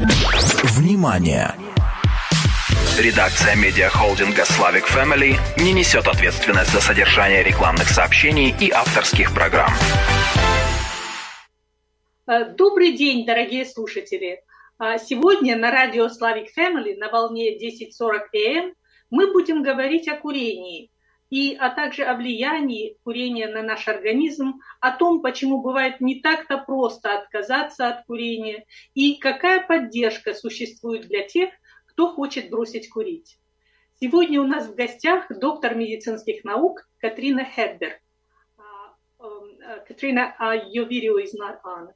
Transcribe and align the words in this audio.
Внимание! 0.00 1.54
Редакция 2.98 3.54
медиахолдинга 3.54 4.44
Slavic 4.44 4.84
Family 4.88 5.34
не 5.62 5.74
несет 5.74 6.06
ответственность 6.06 6.72
за 6.72 6.80
содержание 6.80 7.42
рекламных 7.42 7.88
сообщений 7.88 8.54
и 8.58 8.70
авторских 8.70 9.34
программ. 9.34 9.70
Э, 12.26 12.46
добрый 12.46 12.96
день, 12.96 13.26
дорогие 13.26 13.66
слушатели! 13.66 14.42
А, 14.78 14.96
сегодня 14.98 15.54
на 15.58 15.70
радио 15.70 16.06
Slavic 16.06 16.46
Family 16.56 16.96
на 16.96 17.10
волне 17.10 17.58
10.40 17.58 18.20
АМ 18.32 18.72
мы 19.10 19.32
будем 19.32 19.62
говорить 19.62 20.08
о 20.08 20.16
курении, 20.16 20.89
и, 21.30 21.54
а 21.54 21.70
также 21.70 22.04
о 22.04 22.14
влиянии 22.14 22.98
курения 23.04 23.48
на 23.48 23.62
наш 23.62 23.88
организм, 23.88 24.60
о 24.80 24.90
том, 24.90 25.22
почему 25.22 25.62
бывает 25.62 26.00
не 26.00 26.20
так-то 26.20 26.58
просто 26.58 27.16
отказаться 27.18 27.88
от 27.88 28.04
курения 28.04 28.66
и 28.94 29.16
какая 29.16 29.66
поддержка 29.66 30.34
существует 30.34 31.06
для 31.06 31.26
тех, 31.26 31.50
кто 31.86 32.08
хочет 32.08 32.50
бросить 32.50 32.90
курить. 32.90 33.38
Сегодня 34.00 34.40
у 34.40 34.46
нас 34.46 34.66
в 34.66 34.74
гостях 34.74 35.26
доктор 35.28 35.74
медицинских 35.74 36.44
наук 36.44 36.88
Катрина 36.98 37.44
Хедбер. 37.44 38.00
Катрина, 39.86 40.34
uh, 40.40 40.56
your 40.72 40.86
video 40.86 41.16
is 41.18 41.34
not 41.34 41.60
on. 41.64 41.90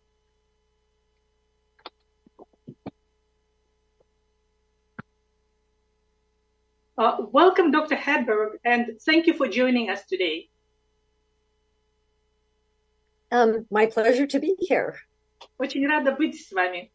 Uh, 6.97 7.17
welcome, 7.33 7.73
Dr. 7.73 7.97
Hedberg, 7.97 8.59
and 8.65 9.01
thank 9.05 9.27
you 9.27 9.35
for 9.35 9.49
joining 9.49 9.91
us 9.91 10.05
today. 10.07 10.49
Um, 13.33 13.67
my 13.69 13.87
pleasure 13.87 14.29
to 14.29 14.39
be 14.39 14.55
here. 14.61 14.95
Очень 15.59 15.89
рада 15.89 16.13
быть 16.13 16.37
с 16.37 16.53
вами. 16.53 16.93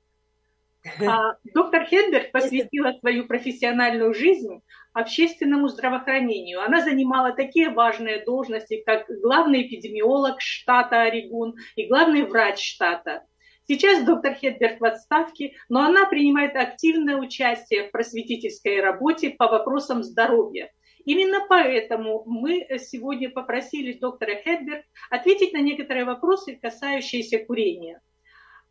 Uh, 1.02 1.34
доктор 1.54 1.86
Хедберг 1.86 2.32
посвятила 2.32 2.94
свою 3.02 3.28
профессиональную 3.28 4.14
жизнь 4.14 4.62
общественному 4.94 5.68
здравоохранению. 5.68 6.62
Она 6.62 6.82
занимала 6.82 7.34
такие 7.34 7.70
важные 7.70 8.24
должности, 8.24 8.82
как 8.86 9.06
главный 9.22 9.68
эпидемиолог 9.68 10.40
штата 10.40 11.02
Орегон 11.02 11.56
и 11.76 11.88
главный 11.88 12.24
врач 12.24 12.64
штата. 12.64 13.24
Сейчас 13.70 14.04
доктор 14.04 14.34
Хедберг 14.34 14.82
в 14.82 14.86
отставке, 14.86 15.54
но 15.70 15.82
она 15.82 16.08
принимает 16.08 16.56
активное 16.56 17.18
участие 17.18 17.84
в 17.84 17.92
просветительской 17.92 18.82
работе 18.82 19.30
по 19.30 19.48
вопросам 19.48 20.02
здоровья. 20.02 20.72
Именно 21.06 21.46
поэтому 21.48 22.24
мы 22.26 22.66
сегодня 22.80 23.30
попросили 23.30 23.94
доктора 23.94 24.42
Хедберг 24.44 24.86
ответить 25.12 25.54
на 25.54 25.62
некоторые 25.62 26.06
вопросы, 26.06 26.58
касающиеся 26.60 27.46
курения. 27.46 28.02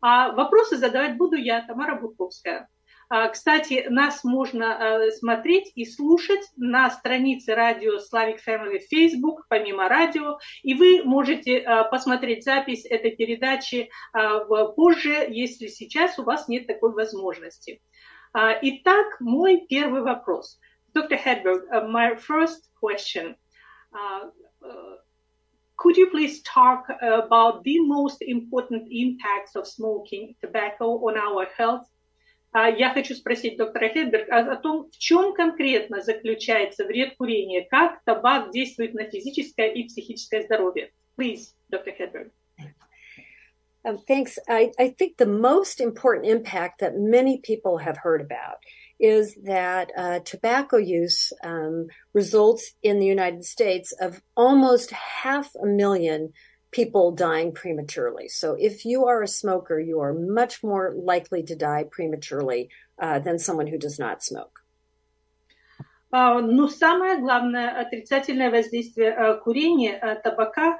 А 0.01 0.33
вопросы 0.33 0.75
задавать 0.75 1.15
буду 1.15 1.37
я, 1.37 1.61
Тамара 1.61 1.95
Будковская. 1.95 2.67
А, 3.11 3.27
кстати, 3.29 3.87
нас 3.89 4.23
можно 4.23 5.05
а, 5.07 5.11
смотреть 5.11 5.71
и 5.73 5.83
слушать 5.83 6.47
на 6.55 6.91
странице 6.91 7.55
радио 7.55 7.97
Slavic 7.97 8.37
Family 8.47 8.79
Facebook, 8.87 9.45
помимо 9.49 9.89
радио, 9.89 10.37
и 10.61 10.75
вы 10.75 11.01
можете 11.03 11.57
а, 11.57 11.85
посмотреть 11.85 12.43
запись 12.43 12.85
этой 12.85 13.15
передачи 13.15 13.89
позже, 14.75 15.25
если 15.27 15.67
сейчас 15.67 16.19
у 16.19 16.23
вас 16.23 16.47
нет 16.47 16.67
такой 16.67 16.93
возможности. 16.93 17.81
Итак, 18.33 19.19
мой 19.19 19.65
первый 19.67 20.03
вопрос. 20.03 20.59
Hedberg, 20.93 21.63
uh, 21.71 21.87
my 21.87 22.15
first 22.15 22.69
question. 22.79 23.35
Could 25.77 25.97
you 25.97 26.11
please 26.11 26.43
talk 26.43 26.85
about 27.01 27.63
the 27.63 27.79
most 27.79 28.21
important 28.21 28.87
impacts 28.91 29.55
of 29.55 29.65
smoking 29.65 30.35
tobacco 30.41 30.99
on 31.07 31.17
our 31.17 31.47
health 31.57 31.87
Я 32.53 32.91
хочу 32.93 33.13
спросить 33.13 33.57
доктора 33.57 33.89
Хедберг 33.89 34.27
о, 34.29 34.53
о 34.53 34.55
том, 34.55 34.89
в 34.91 34.97
чем 34.97 35.33
конкретно 35.33 36.01
заключается 36.01 36.85
вред 36.85 37.15
курения, 37.15 37.67
как 37.69 38.03
табак 38.03 38.51
действует 38.51 38.95
на 38.95 39.03
физическое 39.05 39.67
и 39.71 39.83
психическое 39.83 40.41
здоровье. 40.41 40.91
Please, 41.17 41.53
Dr. 41.71 41.93
Hedberg. 41.97 42.31
Um, 43.85 43.97
thanks. 44.07 44.37
I, 44.47 44.71
I 44.77 44.89
think 44.89 45.17
the 45.17 45.25
most 45.25 45.79
important 45.79 46.27
impact 46.27 46.81
that 46.81 46.97
many 46.97 47.37
people 47.37 47.77
have 47.77 47.97
heard 47.97 48.21
about 48.21 48.57
is 48.99 49.35
that 49.43 49.91
uh, 49.95 50.19
tobacco 50.19 50.77
use 50.77 51.31
um, 51.43 51.87
results 52.13 52.73
in 52.83 52.99
the 52.99 53.05
United 53.05 53.45
States 53.45 53.93
of 54.01 54.21
almost 54.35 54.91
half 54.91 55.49
a 55.55 55.65
million 55.65 56.33
people 56.71 57.11
dying 57.11 57.51
prematurely. 57.51 58.27
So 58.27 58.55
if 58.59 58.85
you 58.85 59.05
are 59.05 59.21
a 59.21 59.27
smoker, 59.27 59.79
you 59.79 59.99
are 60.01 60.13
much 60.13 60.63
more 60.63 60.93
likely 60.95 61.43
to 61.43 61.55
die 61.55 61.85
prematurely 61.89 62.69
uh, 63.01 63.19
than 63.19 63.39
someone 63.39 63.67
who 63.67 63.77
does 63.77 63.99
not 63.99 64.23
smoke. 64.23 64.59
Uh, 66.11 66.41
самое 66.69 67.19
главное 67.19 67.69
отрицательное 67.69 68.49
воздействие 68.49 69.11
uh, 69.11 69.39
курения 69.43 69.99
uh, 70.01 70.15
табака 70.19 70.79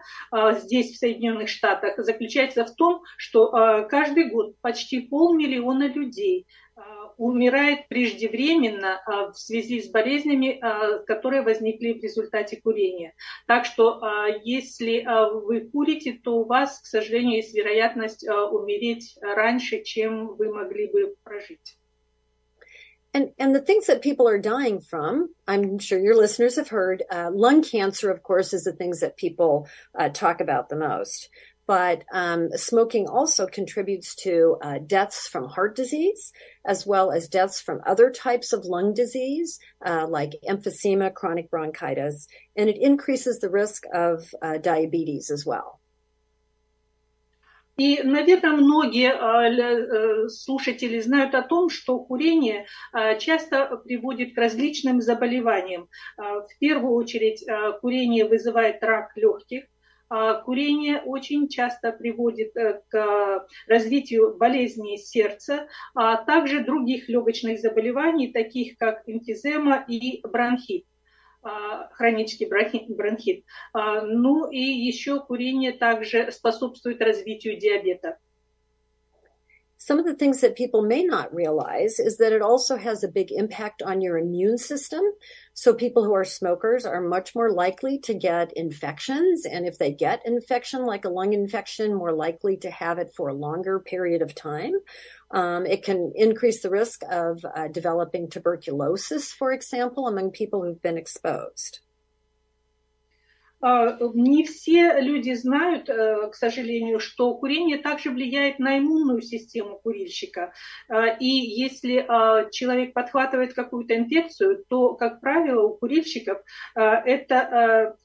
здесь, 0.59 0.95
в 0.95 0.97
Соединенных 0.97 1.49
Штатах, 1.49 1.97
заключается 1.97 2.65
в 2.65 2.73
том, 2.75 3.03
что 3.17 3.85
каждый 3.89 4.31
год 4.31 4.59
почти 4.61 5.01
полмиллиона 5.01 5.87
людей 5.87 6.47
умирает 7.19 7.87
преждевременно 7.89 9.01
а, 9.05 9.31
в 9.31 9.37
связи 9.37 9.81
с 9.81 9.89
болезнями, 9.89 10.57
а, 10.61 10.99
которые 10.99 11.41
возникли 11.41 11.93
в 11.93 12.01
результате 12.01 12.61
курения. 12.61 13.13
Так 13.45 13.65
что 13.65 14.01
а, 14.01 14.27
если 14.43 15.05
вы 15.43 15.69
курите, 15.69 16.13
то 16.23 16.39
у 16.39 16.45
вас, 16.45 16.79
к 16.79 16.85
сожалению, 16.85 17.37
есть 17.37 17.53
вероятность 17.53 18.25
умереть 18.27 19.17
раньше, 19.21 19.83
чем 19.83 20.35
вы 20.35 20.51
могли 20.51 20.87
бы 20.87 21.15
прожить. 21.23 21.77
And, 23.11 23.31
and 23.39 23.55
the 23.55 23.61
things 23.61 23.87
that 23.87 24.03
people 24.03 24.27
are 24.27 24.37
dying 24.37 24.79
from, 24.81 25.29
I'm 25.47 25.79
sure 25.79 25.99
your 25.99 26.15
listeners 26.15 26.57
have 26.57 26.69
heard, 26.69 27.01
uh, 27.09 27.31
lung 27.33 27.63
cancer, 27.63 28.11
of 28.11 28.21
course, 28.21 28.53
is 28.53 28.63
the 28.63 28.71
things 28.71 28.99
that 28.99 29.17
people 29.17 29.67
uh, 29.97 30.09
talk 30.09 30.41
about 30.41 30.69
the 30.69 30.75
most. 30.75 31.29
but 31.68 32.04
um, 32.12 32.50
smoking 32.56 33.08
also 33.08 33.46
contributes 33.46 34.14
to 34.16 34.56
uh, 34.62 34.78
deaths 34.86 35.26
from 35.26 35.48
heart 35.48 35.74
disease, 35.74 36.32
as 36.66 36.86
well 36.86 37.10
as 37.10 37.28
deaths 37.28 37.60
from 37.60 37.80
other 37.86 38.10
types 38.10 38.52
of 38.52 38.64
lung 38.64 38.92
disease, 38.92 39.58
uh, 39.86 40.06
like 40.06 40.32
emphysema, 40.48 41.12
chronic 41.12 41.50
bronchitis, 41.50 42.26
and 42.56 42.68
it 42.68 42.76
increases 42.76 43.38
the 43.38 43.48
risk 43.48 43.84
of 43.94 44.34
uh, 44.42 44.58
diabetes 44.58 45.30
as 45.30 45.46
well. 45.46 45.80
И, 47.76 48.00
наверное, 48.04 48.52
многие 48.52 50.28
слушатели 50.28 51.00
знают 51.00 51.34
о 51.34 51.42
том, 51.42 51.68
что 51.70 51.98
курение 51.98 52.66
часто 53.18 53.66
приводит 53.84 54.36
к 54.36 54.38
различным 54.38 55.00
заболеваниям. 55.00 55.88
В 56.16 56.46
первую 56.60 56.94
очередь 56.94 57.44
курение 57.80 58.28
вызывает 58.28 58.80
рак 58.80 59.10
легких, 59.16 59.64
Курение 60.43 61.01
очень 61.01 61.47
часто 61.49 61.91
приводит 61.91 62.57
э, 62.57 62.81
к 62.89 63.47
развитию 63.67 64.35
болезней 64.37 64.97
сердца, 64.97 65.67
а 65.93 66.17
также 66.17 66.63
других 66.63 67.09
легочных 67.09 67.59
заболеваний, 67.59 68.31
таких 68.31 68.77
как 68.77 69.03
эмфизема 69.05 69.85
и 69.87 70.21
бронхит 70.27 70.85
хронический 71.93 72.47
бронхит. 72.95 73.45
Ну 73.73 74.49
и 74.51 74.59
еще 74.59 75.21
курение 75.21 75.71
также 75.71 76.33
способствует 76.33 77.01
развитию 77.01 77.57
диабета. 77.57 78.17
Some 79.81 79.97
of 79.97 80.05
the 80.05 80.13
things 80.13 80.41
that 80.41 80.57
people 80.57 80.81
may 80.81 81.03
not 81.03 81.33
realize 81.33 81.99
is 81.99 82.17
that 82.17 82.33
it 82.33 82.41
also 82.41 82.75
has 82.75 83.01
a 83.01 83.07
big 83.07 83.31
impact 83.31 83.81
on 83.81 84.01
your 84.01 84.17
immune 84.17 84.57
system. 84.57 85.01
So 85.53 85.73
people 85.73 86.03
who 86.03 86.13
are 86.13 86.25
smokers 86.25 86.85
are 86.85 86.99
much 86.99 87.33
more 87.33 87.49
likely 87.49 87.97
to 87.99 88.13
get 88.13 88.51
infections. 88.57 89.45
And 89.45 89.65
if 89.65 89.77
they 89.77 89.93
get 89.93 90.25
infection, 90.25 90.85
like 90.85 91.05
a 91.05 91.09
lung 91.09 91.31
infection, 91.31 91.95
more 91.95 92.11
likely 92.11 92.57
to 92.57 92.69
have 92.69 92.99
it 92.99 93.13
for 93.15 93.29
a 93.29 93.33
longer 93.33 93.79
period 93.79 94.21
of 94.21 94.35
time. 94.35 94.73
Um, 95.31 95.65
it 95.65 95.81
can 95.81 96.11
increase 96.13 96.61
the 96.61 96.69
risk 96.69 97.01
of 97.09 97.45
uh, 97.55 97.69
developing 97.69 98.29
tuberculosis, 98.29 99.31
for 99.31 99.53
example, 99.53 100.07
among 100.07 100.31
people 100.31 100.61
who've 100.61 100.81
been 100.81 100.97
exposed. 100.97 101.79
А, 103.61 103.97
не 104.13 104.43
все 104.45 105.01
люди 105.01 105.33
знают, 105.33 105.89
э, 105.89 106.29
к 106.29 106.35
сожалению, 106.35 106.99
что 106.99 107.35
курение 107.35 107.77
также 107.77 108.09
влияет 108.09 108.59
на 108.59 108.77
иммунную 108.77 109.21
систему 109.21 109.79
курильщика. 109.79 110.53
А, 110.87 111.07
и 111.07 111.25
если 111.25 112.05
а, 112.07 112.49
человек 112.51 112.93
подхватывает 112.93 113.53
какую-то 113.53 113.95
инфекцию, 113.95 114.63
то, 114.69 114.95
как 114.95 115.19
правило, 115.19 115.67
у 115.67 115.77
курильщиков 115.77 116.39
это 116.75 117.95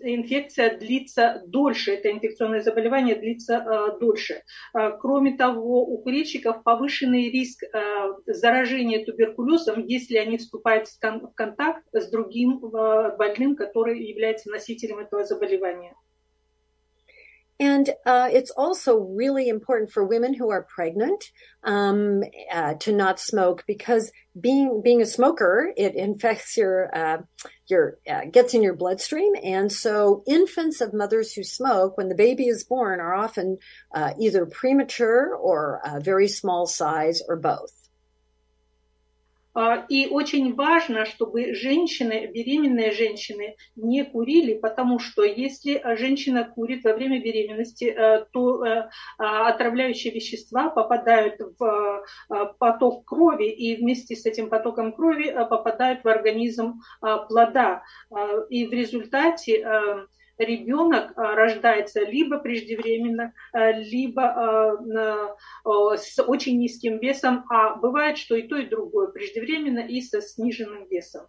инфекция 0.00 0.76
длится 0.76 1.42
дольше, 1.46 1.92
это 1.92 2.10
инфекционное 2.10 2.60
заболевание 2.60 3.14
длится 3.14 3.54
э, 3.56 3.98
дольше. 3.98 4.42
Э, 4.74 4.92
кроме 4.98 5.36
того, 5.36 5.82
у 5.84 5.98
курильщиков 5.98 6.62
повышенный 6.62 7.30
риск 7.30 7.62
заражения 8.26 9.04
туберкулезом, 9.04 9.84
если 9.86 10.16
они 10.16 10.38
вступают 10.38 10.88
в 10.88 11.32
контакт 11.34 11.84
с 11.92 12.10
другим 12.10 12.58
больным, 12.58 13.56
который 13.56 14.04
является 14.04 14.50
носителем 14.50 14.98
этого 14.98 15.24
заболевания. 15.24 15.94
And 17.58 17.88
uh, 18.04 18.28
it's 18.30 18.50
also 18.50 18.98
really 18.98 19.48
important 19.48 19.90
for 19.90 20.04
women 20.04 20.34
who 20.34 20.50
are 20.50 20.62
pregnant 20.62 21.24
um, 21.64 22.22
uh, 22.52 22.74
to 22.74 22.92
not 22.92 23.18
smoke 23.18 23.64
because 23.66 24.12
being 24.38 24.82
being 24.84 25.00
a 25.00 25.06
smoker 25.06 25.72
it 25.76 25.94
infects 25.94 26.56
your 26.58 26.94
uh, 26.94 27.22
your 27.66 27.96
uh, 28.08 28.26
gets 28.30 28.52
in 28.52 28.62
your 28.62 28.76
bloodstream, 28.76 29.32
and 29.42 29.72
so 29.72 30.22
infants 30.26 30.82
of 30.82 30.92
mothers 30.92 31.32
who 31.32 31.42
smoke 31.42 31.96
when 31.96 32.08
the 32.08 32.14
baby 32.14 32.46
is 32.46 32.64
born 32.64 33.00
are 33.00 33.14
often 33.14 33.56
uh, 33.94 34.12
either 34.20 34.44
premature 34.44 35.34
or 35.34 35.80
very 36.00 36.28
small 36.28 36.66
size 36.66 37.22
or 37.26 37.36
both. 37.36 37.85
А, 39.56 39.86
и 39.88 40.06
очень 40.08 40.54
важно, 40.54 41.06
чтобы 41.06 41.54
женщины, 41.54 42.26
беременные 42.26 42.92
женщины 42.92 43.56
не 43.74 44.04
курили, 44.04 44.52
потому 44.52 44.98
что 44.98 45.24
если 45.24 45.82
женщина 45.96 46.44
курит 46.44 46.84
во 46.84 46.92
время 46.92 47.22
беременности, 47.22 47.84
э, 47.86 48.26
то 48.32 48.62
э, 48.66 48.90
а, 49.16 49.48
отравляющие 49.48 50.12
вещества 50.12 50.68
попадают 50.68 51.40
в 51.58 52.04
э, 52.28 52.46
поток 52.58 53.06
крови 53.06 53.48
и 53.48 53.76
вместе 53.76 54.14
с 54.14 54.26
этим 54.26 54.50
потоком 54.50 54.92
крови 54.92 55.34
попадают 55.48 56.04
в 56.04 56.08
организм 56.08 56.82
плода. 57.00 57.82
И 58.50 58.66
в 58.66 58.72
результате 58.72 60.06
ребенок 60.38 61.12
рождается 61.16 62.00
либо 62.00 62.38
преждевременно, 62.38 63.32
либо 63.54 64.86
с 65.96 66.22
очень 66.22 66.58
низким 66.58 66.98
весом, 66.98 67.44
а 67.50 67.76
бывает, 67.76 68.18
что 68.18 68.36
и 68.36 68.42
то, 68.42 68.56
и 68.56 68.66
другое, 68.66 69.08
преждевременно 69.08 69.80
и 69.80 70.00
со 70.00 70.20
сниженным 70.20 70.86
весом. 70.88 71.28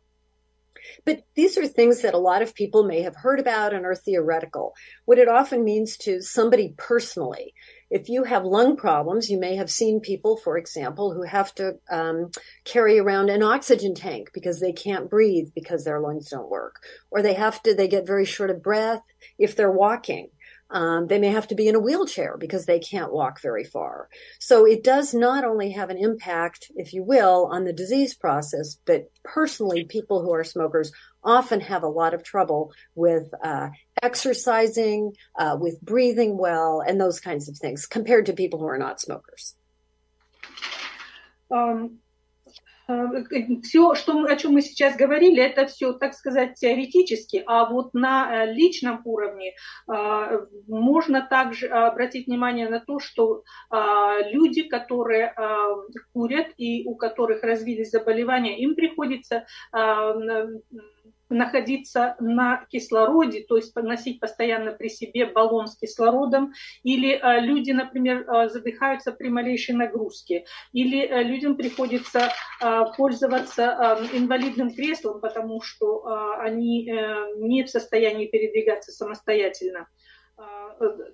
But 1.06 1.24
these 1.36 1.58
are 1.58 1.68
things 1.68 2.02
that 2.02 2.14
a 2.14 2.20
lot 2.20 2.42
of 2.42 2.54
people 2.54 2.84
may 2.84 3.02
have 3.02 3.16
heard 3.16 3.40
about 3.40 3.74
and 3.74 3.84
are 3.86 3.96
theoretical. 3.96 4.74
What 5.06 5.18
it 5.18 5.28
often 5.28 5.64
means 5.64 5.98
to 5.98 6.22
somebody 6.22 6.76
personally 6.78 7.54
if 7.90 8.10
you 8.10 8.24
have 8.24 8.44
lung 8.44 8.76
problems, 8.76 9.30
you 9.30 9.40
may 9.40 9.56
have 9.56 9.72
seen 9.72 10.00
people, 10.00 10.38
for 10.38 10.58
example, 10.58 11.14
who 11.14 11.24
have 11.24 11.54
to 11.56 11.76
um, 11.90 12.32
carry 12.66 13.00
around 13.00 13.30
an 13.30 13.44
oxygen 13.44 13.96
tank 13.96 14.32
because 14.34 14.60
they 14.60 14.74
can't 14.74 15.10
breathe 15.10 15.50
because 15.56 15.84
their 15.84 16.00
lungs 16.00 16.30
don't 16.30 16.50
work, 16.50 16.82
or 17.12 17.22
they 17.22 17.34
have 17.34 17.62
to, 17.64 17.74
they 17.74 17.88
get 17.88 18.06
very 18.06 18.26
short 18.26 18.50
of 18.50 18.62
breath 18.62 19.02
if 19.40 19.56
they're 19.56 19.72
walking. 19.72 20.30
Um, 20.70 21.08
they 21.08 21.18
may 21.18 21.30
have 21.30 21.48
to 21.48 21.56
be 21.56 21.70
in 21.70 21.76
a 21.76 21.80
wheelchair 21.80 22.36
because 22.38 22.66
they 22.66 22.80
can't 22.80 23.14
walk 23.14 23.42
very 23.42 23.64
far. 23.64 24.10
So 24.40 24.66
it 24.66 24.84
does 24.84 25.14
not 25.14 25.46
only 25.46 25.72
have 25.72 25.90
an 25.90 25.98
impact, 25.98 26.72
if 26.76 26.94
you 26.94 27.04
will, 27.04 27.48
on 27.50 27.64
the 27.64 27.72
disease 27.72 28.14
process, 28.14 28.78
but 28.86 29.10
personally, 29.24 29.86
people 29.86 30.22
who 30.22 30.34
are 30.34 30.44
smokers 30.44 30.92
often 31.24 31.62
have 31.62 31.84
a 31.84 31.88
lot 31.88 32.14
of 32.14 32.24
trouble 32.24 32.74
with 32.96 33.34
uh, 33.42 33.70
exercising, 34.08 35.00
uh, 35.42 35.56
with 35.64 35.78
breathing 35.92 36.34
well, 36.46 36.74
and 36.88 36.96
those 37.06 37.20
kinds 37.30 37.46
of 37.50 37.56
things 37.64 37.80
compared 37.98 38.26
to 38.28 38.34
people 38.34 38.60
who 38.62 38.70
are 38.74 38.82
not 38.88 38.96
smokers. 39.06 39.44
Um, 41.50 41.80
все, 43.64 43.96
что 43.96 44.14
мы, 44.14 44.32
о 44.32 44.36
чем 44.38 44.54
мы 44.54 44.62
сейчас 44.62 44.96
говорили, 44.96 45.44
это 45.44 45.66
все, 45.66 45.92
так 45.92 46.14
сказать, 46.14 46.56
теоретически, 46.56 47.44
а 47.46 47.66
вот 47.70 47.94
на 47.94 48.46
личном 48.46 49.02
уровне 49.04 49.54
можно 50.68 51.28
также 51.30 51.68
обратить 51.68 52.28
внимание 52.28 52.70
на 52.70 52.80
то, 52.80 53.00
что 53.00 53.44
люди, 54.32 54.64
которые 54.64 55.34
курят 56.14 56.48
и 56.58 56.86
у 56.86 56.96
которых 56.96 57.44
развились 57.44 57.92
заболевания, 57.92 58.58
им 58.64 58.74
приходится 58.76 59.46
находиться 61.30 62.16
на 62.20 62.66
кислороде, 62.70 63.44
то 63.48 63.58
есть 63.58 63.76
носить 63.76 64.20
постоянно 64.20 64.72
при 64.72 64.90
себе 64.90 65.26
баллон 65.26 65.68
с 65.68 65.78
кислородом, 65.78 66.54
или 66.84 67.12
э, 67.12 67.42
люди, 67.42 67.72
например, 67.72 68.30
э, 68.30 68.50
задыхаются 68.50 69.12
при 69.12 69.30
малейшей 69.30 69.76
нагрузке, 69.76 70.46
или 70.74 71.02
э, 71.02 71.24
людям 71.24 71.56
приходится 71.56 72.32
пользоваться 72.98 74.00
инвалидным 74.14 74.74
креслом, 74.74 75.22
потому 75.22 75.62
что 75.62 76.06
они 76.40 76.90
не 77.38 77.64
в 77.64 77.70
состоянии 77.70 78.26
передвигаться 78.26 78.92
самостоятельно. 78.92 79.88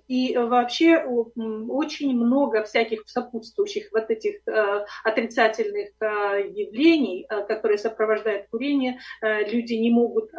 И 0.08 0.36
вообще 0.36 0.98
очень 0.98 2.14
много 2.14 2.62
всяких 2.64 3.08
сопутствующих 3.08 3.88
вот 3.92 4.10
этих 4.10 4.36
э, 4.46 4.84
отрицательных 5.02 5.90
э, 6.00 6.50
явлений, 6.54 7.26
э, 7.28 7.44
которые 7.46 7.78
сопровождают 7.78 8.48
курение. 8.50 8.98
Люди 9.22 9.74
не 9.74 9.90
могут 9.90 10.30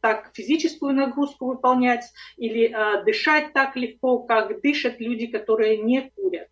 так 0.00 0.30
физическую 0.34 0.92
нагрузку 0.92 1.46
выполнять 1.46 2.04
или 2.36 2.74
дышать 3.06 3.54
так 3.54 3.74
легко, 3.76 4.18
как 4.18 4.60
дышат 4.60 5.00
люди, 5.00 5.26
которые 5.28 5.78
не 5.78 6.10
курят. 6.14 6.48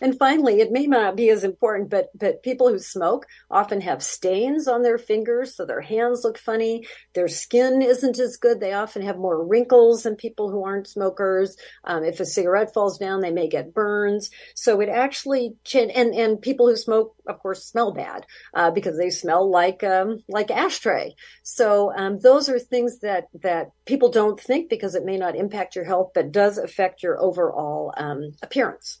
And 0.00 0.18
finally, 0.18 0.60
it 0.60 0.72
may 0.72 0.86
not 0.86 1.16
be 1.16 1.30
as 1.30 1.44
important, 1.44 1.90
but, 1.90 2.08
but 2.14 2.42
people 2.42 2.68
who 2.68 2.78
smoke 2.78 3.26
often 3.50 3.80
have 3.80 4.02
stains 4.02 4.66
on 4.66 4.82
their 4.82 4.98
fingers, 4.98 5.54
so 5.54 5.64
their 5.64 5.80
hands 5.80 6.22
look 6.24 6.38
funny. 6.38 6.86
Their 7.14 7.28
skin 7.28 7.82
isn't 7.82 8.18
as 8.18 8.36
good. 8.36 8.60
They 8.60 8.72
often 8.72 9.02
have 9.02 9.16
more 9.16 9.44
wrinkles 9.44 10.02
than 10.02 10.16
people 10.16 10.50
who 10.50 10.64
aren't 10.64 10.88
smokers. 10.88 11.56
Um, 11.84 12.04
if 12.04 12.20
a 12.20 12.26
cigarette 12.26 12.74
falls 12.74 12.98
down, 12.98 13.20
they 13.20 13.30
may 13.30 13.48
get 13.48 13.74
burns. 13.74 14.30
So 14.54 14.80
it 14.80 14.88
actually, 14.88 15.54
and, 15.74 15.90
and 15.90 16.40
people 16.40 16.68
who 16.68 16.76
smoke, 16.76 17.14
of 17.28 17.38
course, 17.38 17.64
smell 17.64 17.92
bad, 17.92 18.26
uh, 18.54 18.70
because 18.70 18.98
they 18.98 19.10
smell 19.10 19.50
like, 19.50 19.84
um, 19.84 20.18
like 20.28 20.50
ashtray. 20.50 21.14
So, 21.42 21.92
um, 21.96 22.18
those 22.18 22.48
are 22.48 22.58
things 22.58 23.00
that, 23.00 23.28
that 23.42 23.70
people 23.86 24.10
don't 24.10 24.40
think 24.40 24.68
because 24.68 24.94
it 24.94 25.04
may 25.04 25.16
not 25.16 25.36
impact 25.36 25.76
your 25.76 25.84
health, 25.84 26.10
but 26.14 26.32
does 26.32 26.58
affect 26.58 27.02
your 27.02 27.20
overall, 27.20 27.92
um, 27.96 28.32
appearance. 28.42 29.00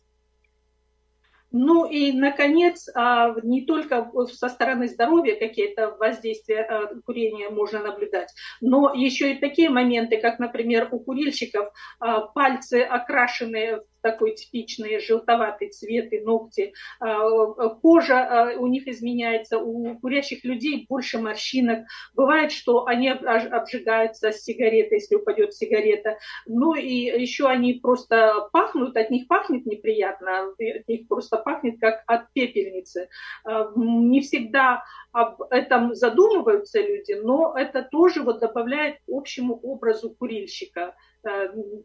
Ну 1.56 1.86
и, 1.86 2.10
наконец, 2.10 2.88
а, 2.96 3.32
не 3.44 3.64
только 3.64 4.10
со 4.26 4.48
стороны 4.48 4.88
здоровья 4.88 5.36
какие-то 5.36 5.94
воздействия 6.00 6.62
а, 6.62 6.88
курения 7.06 7.48
можно 7.48 7.78
наблюдать, 7.78 8.34
но 8.60 8.92
еще 8.92 9.32
и 9.32 9.38
такие 9.38 9.70
моменты, 9.70 10.20
как, 10.20 10.40
например, 10.40 10.88
у 10.90 10.98
курильщиков 10.98 11.68
а, 12.00 12.22
пальцы 12.22 12.82
окрашены 12.82 13.76
в 13.76 13.93
такой 14.04 14.34
типичный 14.34 15.00
желтоватый 15.00 15.70
цвет 15.70 16.12
и 16.12 16.20
ногти. 16.20 16.74
А, 17.00 17.70
кожа 17.70 18.18
а, 18.18 18.58
у 18.58 18.66
них 18.66 18.86
изменяется, 18.86 19.58
у 19.58 19.98
курящих 19.98 20.44
людей 20.44 20.84
больше 20.88 21.18
морщинок. 21.18 21.86
Бывает, 22.14 22.52
что 22.52 22.86
они 22.86 23.08
обжигаются 23.08 24.30
с 24.30 24.42
сигаретой, 24.42 24.98
если 24.98 25.16
упадет 25.16 25.54
сигарета. 25.54 26.18
Ну 26.46 26.74
и 26.74 26.92
еще 26.92 27.46
они 27.46 27.72
просто 27.74 28.48
пахнут, 28.52 28.94
от 28.96 29.10
них 29.10 29.26
пахнет 29.26 29.64
неприятно, 29.64 30.50
от 30.50 30.88
них 30.88 31.08
просто 31.08 31.38
пахнет 31.38 31.80
как 31.80 32.02
от 32.06 32.30
пепельницы. 32.34 33.08
А, 33.44 33.72
не 33.74 34.20
всегда 34.20 34.84
об 35.12 35.40
этом 35.50 35.94
задумываются 35.94 36.80
люди, 36.80 37.12
но 37.12 37.54
это 37.56 37.82
тоже 37.90 38.22
вот 38.22 38.40
добавляет 38.40 38.98
общему 39.08 39.54
образу 39.62 40.10
курильщика 40.10 40.94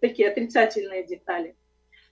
такие 0.01 0.29
отрицательные 0.29 1.05
детали. 1.05 1.55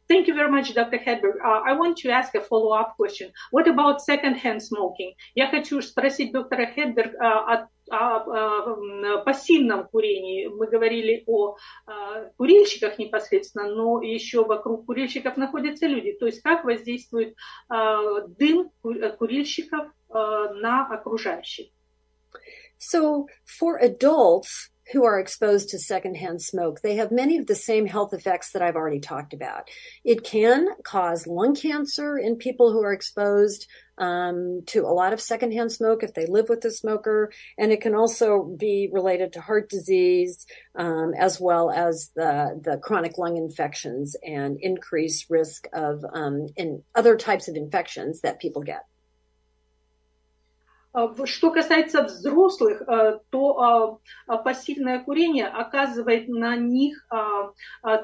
Thank 0.10 0.28
you 0.28 0.36
very 0.36 0.50
much, 0.50 0.74
Dr. 0.74 1.00
Hedberg. 1.00 1.36
Uh, 1.44 1.62
I 1.68 1.74
want 1.74 1.98
to 1.98 2.10
ask 2.10 2.34
a 2.34 2.40
follow-up 2.40 2.96
question. 2.96 3.30
What 3.52 3.68
about 3.68 4.02
second-hand 4.02 4.62
smoking? 4.64 5.14
Я 5.36 5.48
хочу 5.50 5.82
спросить 5.82 6.32
доктора 6.32 6.68
Хедберг 6.68 7.14
uh, 7.16 7.20
о, 7.20 7.70
о, 7.92 8.76
о 9.16 9.18
пассивном 9.26 9.88
курении. 9.90 10.48
Мы 10.48 10.68
говорили 10.68 11.24
о 11.28 11.58
uh, 11.88 12.30
курильщиках 12.38 12.98
непосредственно, 12.98 13.68
но 13.68 14.02
еще 14.02 14.46
вокруг 14.46 14.86
курильщиков 14.86 15.36
находятся 15.36 15.88
люди. 15.88 16.14
То 16.14 16.26
есть 16.26 16.42
как 16.42 16.64
воздействует 16.64 17.36
дым 17.70 18.72
курильщиков 18.82 19.88
на 20.10 20.88
окружающих? 20.90 21.68
So 22.80 23.26
for 23.46 23.78
adults, 23.82 24.70
who 24.92 25.06
are 25.06 25.20
exposed 25.20 25.70
to 25.70 25.80
secondhand 25.80 26.42
smoke, 26.42 26.82
they 26.82 26.96
have 26.96 27.12
many 27.12 27.38
of 27.38 27.48
the 27.48 27.56
same 27.56 27.86
health 27.86 28.14
effects 28.14 28.52
that 28.52 28.62
I've 28.62 28.76
already 28.76 29.00
talked 29.00 29.34
about. 29.34 29.70
It 30.04 30.24
can 30.24 30.68
cause 30.84 31.28
lung 31.28 31.56
cancer 31.56 32.18
in 32.18 32.38
people 32.38 32.72
who 32.72 32.82
are 32.84 32.94
exposed 32.94 33.68
um, 33.98 34.62
to 34.68 34.82
a 34.82 34.94
lot 34.94 35.14
of 35.14 35.20
secondhand 35.20 35.72
smoke 35.72 36.04
if 36.04 36.14
they 36.14 36.26
live 36.28 36.50
with 36.50 36.64
a 36.66 36.72
smoker, 36.72 37.32
and 37.58 37.72
it 37.72 37.82
can 37.82 37.96
also 37.96 38.44
be 38.44 38.90
related 38.92 39.34
to 39.34 39.42
heart 39.42 39.70
disease 39.70 40.46
um, 40.76 41.14
as 41.18 41.40
well 41.40 41.72
as 41.72 42.12
the 42.16 42.60
the 42.64 42.78
chronic 42.78 43.18
lung 43.18 43.38
infections 43.38 44.16
and 44.24 44.58
increased 44.62 45.26
risk 45.30 45.68
of 45.74 46.04
um, 46.14 46.48
in 46.56 46.84
other 46.96 47.16
types 47.16 47.48
of 47.48 47.56
infections 47.56 48.22
that 48.22 48.40
people 48.40 48.62
get. 48.62 48.84
Что 51.26 51.52
касается 51.52 52.04
взрослых, 52.04 52.82
то 53.30 54.00
пассивное 54.44 55.04
курение 55.04 55.48
оказывает 55.48 56.28
на 56.28 56.56
них 56.56 57.08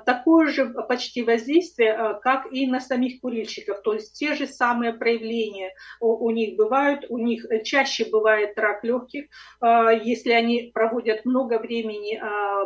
такое 0.05 0.47
же 0.47 0.73
почти 0.87 1.23
воздействие, 1.23 2.19
как 2.21 2.51
и 2.51 2.67
на 2.67 2.79
самих 2.79 3.21
курильщиков. 3.21 3.81
То 3.81 3.93
есть 3.93 4.17
те 4.17 4.35
же 4.35 4.45
самые 4.45 4.93
проявления 4.93 5.73
у 5.99 6.29
них 6.29 6.55
бывают. 6.55 7.05
У 7.09 7.17
них 7.17 7.45
чаще 7.63 8.05
бывает 8.11 8.57
рак 8.59 8.83
легких, 8.83 9.25
если 9.61 10.31
они 10.31 10.71
проводят 10.73 11.25
много 11.25 11.59
времени, 11.59 12.21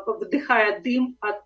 вдыхая 0.05 0.81
дым 0.81 1.17
от 1.22 1.41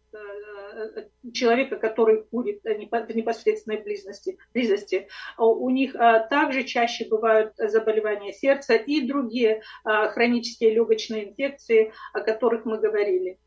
человека, 1.34 1.78
который 1.78 2.24
курит 2.24 2.62
в 2.64 3.16
непосредственной 3.16 3.82
близости, 3.82 4.38
близости. 4.54 5.08
У 5.38 5.70
них 5.70 5.94
также 5.94 6.64
чаще 6.64 7.06
бывают 7.08 7.54
заболевания 7.58 8.34
сердца 8.34 8.76
и 8.76 9.02
другие 9.08 9.62
хронические 9.84 10.74
легочные 10.74 11.30
инфекции, 11.30 11.94
о 12.14 12.22
которых 12.22 12.66
мы 12.66 12.80
говорили. 12.80 13.38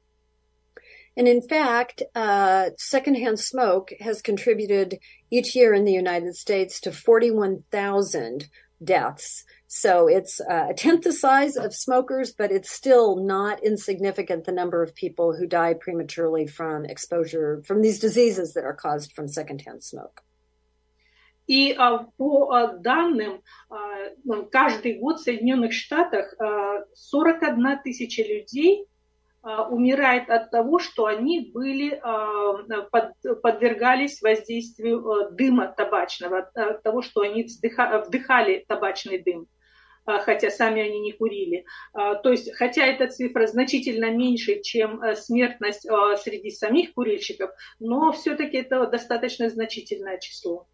And 1.17 1.29
in 1.29 1.43
fact, 1.43 2.03
uh, 2.15 2.71
secondhand 2.77 3.39
smoke 3.39 3.93
has 4.01 4.21
contributed 4.21 4.99
each 5.31 5.55
year 5.55 5.73
in 5.73 5.85
the 5.85 5.93
United 5.93 6.35
States 6.35 6.81
to 6.81 6.93
41,000 6.93 8.49
deaths. 8.83 9.45
So 9.68 10.08
it's 10.08 10.42
uh, 10.42 10.68
a 10.70 10.74
tenth 10.74 11.04
the 11.04 11.14
size 11.14 11.56
of 11.56 11.74
smokers, 11.76 12.32
but 12.32 12.52
it's 12.52 12.72
still 12.72 13.18
not 13.18 13.64
insignificant 13.64 14.46
the 14.46 14.52
number 14.52 14.82
of 14.82 14.96
people 14.96 15.36
who 15.36 15.46
die 15.46 15.76
prematurely 15.76 16.48
from 16.48 16.86
exposure 16.86 17.62
from 17.66 17.82
these 17.82 18.00
diseases 18.00 18.54
that 18.54 18.64
are 18.64 18.74
caused 18.74 19.14
from 19.14 19.28
secondhand 19.28 19.84
smoke. 19.84 20.22
И 21.48 21.74
uh, 21.74 22.06
по 22.18 22.52
uh, 22.54 22.78
данным, 22.80 23.42
каждый 24.52 25.00
год 25.00 25.20
в 25.20 25.24
Соединенных 25.24 25.74
Штатах 25.74 26.34
41 26.94 27.80
тысяча 27.84 28.22
людей 28.22 28.86
умирает 29.70 30.30
от 30.30 30.52
того, 30.52 30.80
что 30.80 31.06
они 31.06 31.52
были, 31.54 32.02
подвергались 33.42 34.22
воздействию 34.22 35.30
дыма 35.32 35.74
табачного, 35.76 36.50
от 36.54 36.84
того, 36.84 37.02
что 37.02 37.22
они 37.22 37.44
вдыхали 37.44 38.66
табачный 38.68 39.24
дым 39.24 39.48
Хотя 40.07 40.51
сами 40.51 40.83
они 40.83 41.01
не 41.01 41.13
курили. 41.13 41.65
То 41.93 42.31
есть, 42.31 42.53
хотя 42.55 42.87
эта 42.87 43.09
цифра 43.09 43.47
значительно 43.47 44.11
меньше, 44.11 44.61
чем 44.61 45.01
смертность 45.17 45.87
среди 46.23 46.51
самих 46.51 46.95
курильщиков, 46.95 47.51
но 47.81 48.13
все-таки 48.13 48.59
это 48.59 48.87
достаточно 48.87 49.49
значительное 49.49 50.19
число 50.19 50.67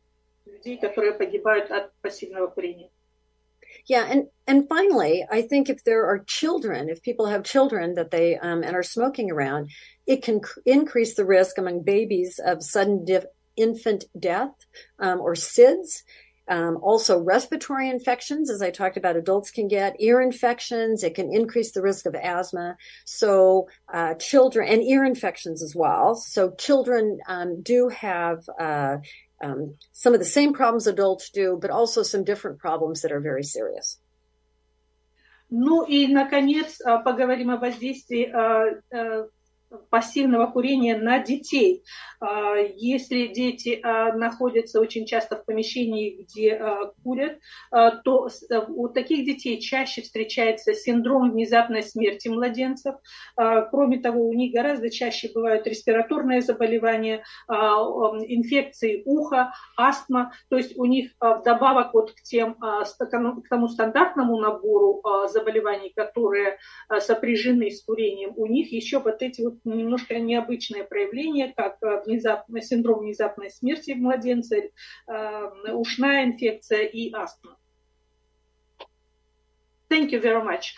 людей, 0.47 0.77
которые 0.79 1.13
погибают 1.13 1.71
от 1.71 1.93
пассивного 2.01 2.49
курения. 2.49 2.91
Yeah, 3.87 4.07
and 4.11 4.29
and 4.47 4.69
finally, 4.69 5.25
I 5.31 5.43
think 5.43 5.69
if 5.69 5.85
there 5.85 6.05
are 6.05 6.25
children, 6.27 6.89
if 6.89 7.03
people 7.03 7.27
have 7.27 7.45
children 7.45 7.95
that 7.95 8.11
they 8.11 8.37
um, 8.37 8.63
and 8.63 8.75
are 8.75 8.83
smoking 8.83 9.31
around, 9.31 9.71
it 10.07 10.23
can 10.23 10.41
cr- 10.41 10.61
increase 10.67 11.15
the 11.15 11.25
risk 11.25 11.57
among 11.57 11.83
babies 11.83 12.39
of 12.45 12.63
sudden 12.63 13.07
infant 13.57 14.05
death 14.19 14.55
um, 14.99 15.21
or 15.21 15.35
SIDS. 15.35 16.03
Um, 16.50 16.78
also, 16.84 17.20
respiratory 17.20 17.90
infections, 17.90 18.52
as 18.52 18.62
I 18.62 18.70
talked 18.70 18.98
about, 18.98 19.16
adults 19.16 19.50
can 19.50 19.68
get 19.68 20.00
ear 20.00 20.22
infections. 20.22 21.04
It 21.04 21.16
can 21.16 21.34
increase 21.34 21.72
the 21.72 21.82
risk 21.82 22.06
of 22.06 22.14
asthma. 22.14 22.78
So, 23.04 23.68
uh, 23.92 24.14
children 24.16 24.68
and 24.68 24.84
ear 24.84 25.04
infections 25.04 25.64
as 25.64 25.76
well. 25.76 26.14
So, 26.16 26.52
children 26.52 27.20
um, 27.28 27.64
do 27.64 27.90
have 27.90 28.48
uh, 28.60 28.98
um, 29.44 29.76
some 29.92 30.14
of 30.14 30.20
the 30.20 30.26
same 30.26 30.54
problems 30.54 30.86
adults 30.86 31.32
do, 31.32 31.58
but 31.60 31.72
also 31.72 32.04
some 32.04 32.24
different 32.24 32.60
problems 32.60 33.02
that 33.02 33.12
are 33.12 33.20
very 33.20 33.44
serious. 33.44 34.00
Ну 35.50 35.84
и, 35.84 36.08
наконец, 36.08 36.80
поговорим 37.04 37.52
о 37.52 37.58
воздействии 37.58 38.26
пассивного 39.91 40.47
курения 40.47 40.97
на 40.97 41.19
детей. 41.19 41.85
А, 42.21 42.57
если 42.57 43.29
дети 43.29 43.81
а, 43.83 44.13
находятся 44.13 44.81
очень 44.81 45.07
часто 45.07 45.37
в 45.37 45.45
помещении, 45.45 46.23
где 46.23 46.55
а, 46.55 46.93
курят, 47.03 47.39
то 48.05 48.29
у 48.69 48.89
таких 48.89 49.25
детей 49.25 49.61
чаще 49.61 50.03
встречается 50.03 50.75
синдром 50.75 51.31
внезапной 51.31 51.83
смерти 51.83 52.29
младенцев. 52.29 52.97
Кроме 53.37 53.99
того, 53.99 54.29
у 54.29 54.33
них 54.33 54.53
гораздо 54.53 54.91
чаще 54.91 55.31
бывают 55.33 55.67
респираторные 55.67 56.43
заболевания, 56.43 57.23
инфекции 57.49 59.03
уха, 59.05 59.53
астма. 59.77 60.33
То 60.49 60.57
есть 60.57 60.77
у 60.77 60.85
них 60.85 61.13
вдобавок 61.21 61.95
вот 61.95 62.13
к, 62.13 62.23
тем, 62.23 62.55
к 62.55 63.49
тому 63.49 63.69
стандартному 63.69 64.39
набору 64.39 65.03
заболеваний, 65.29 65.93
которые 65.95 66.59
сопряжены 66.99 67.71
с 67.71 67.83
курением, 67.83 68.33
у 68.37 68.47
них 68.47 68.73
еще 68.73 68.99
вот 68.99 69.23
эти 69.23 69.43
вот 69.43 69.60
немножко 69.65 70.19
необычное 70.19 70.85
проявление, 70.85 71.53
как 71.57 71.77
э, 71.83 72.03
внезапный 72.05 72.63
синдром 72.63 73.01
внезапной 73.01 73.51
смерти 73.51 73.93
младенца, 73.93 74.57
э, 74.57 75.73
ушная 75.73 76.25
инфекция 76.25 76.83
и 76.83 77.13
астма. 77.13 77.57
Thank 79.89 80.11
you 80.11 80.21
very 80.21 80.43
much. 80.43 80.75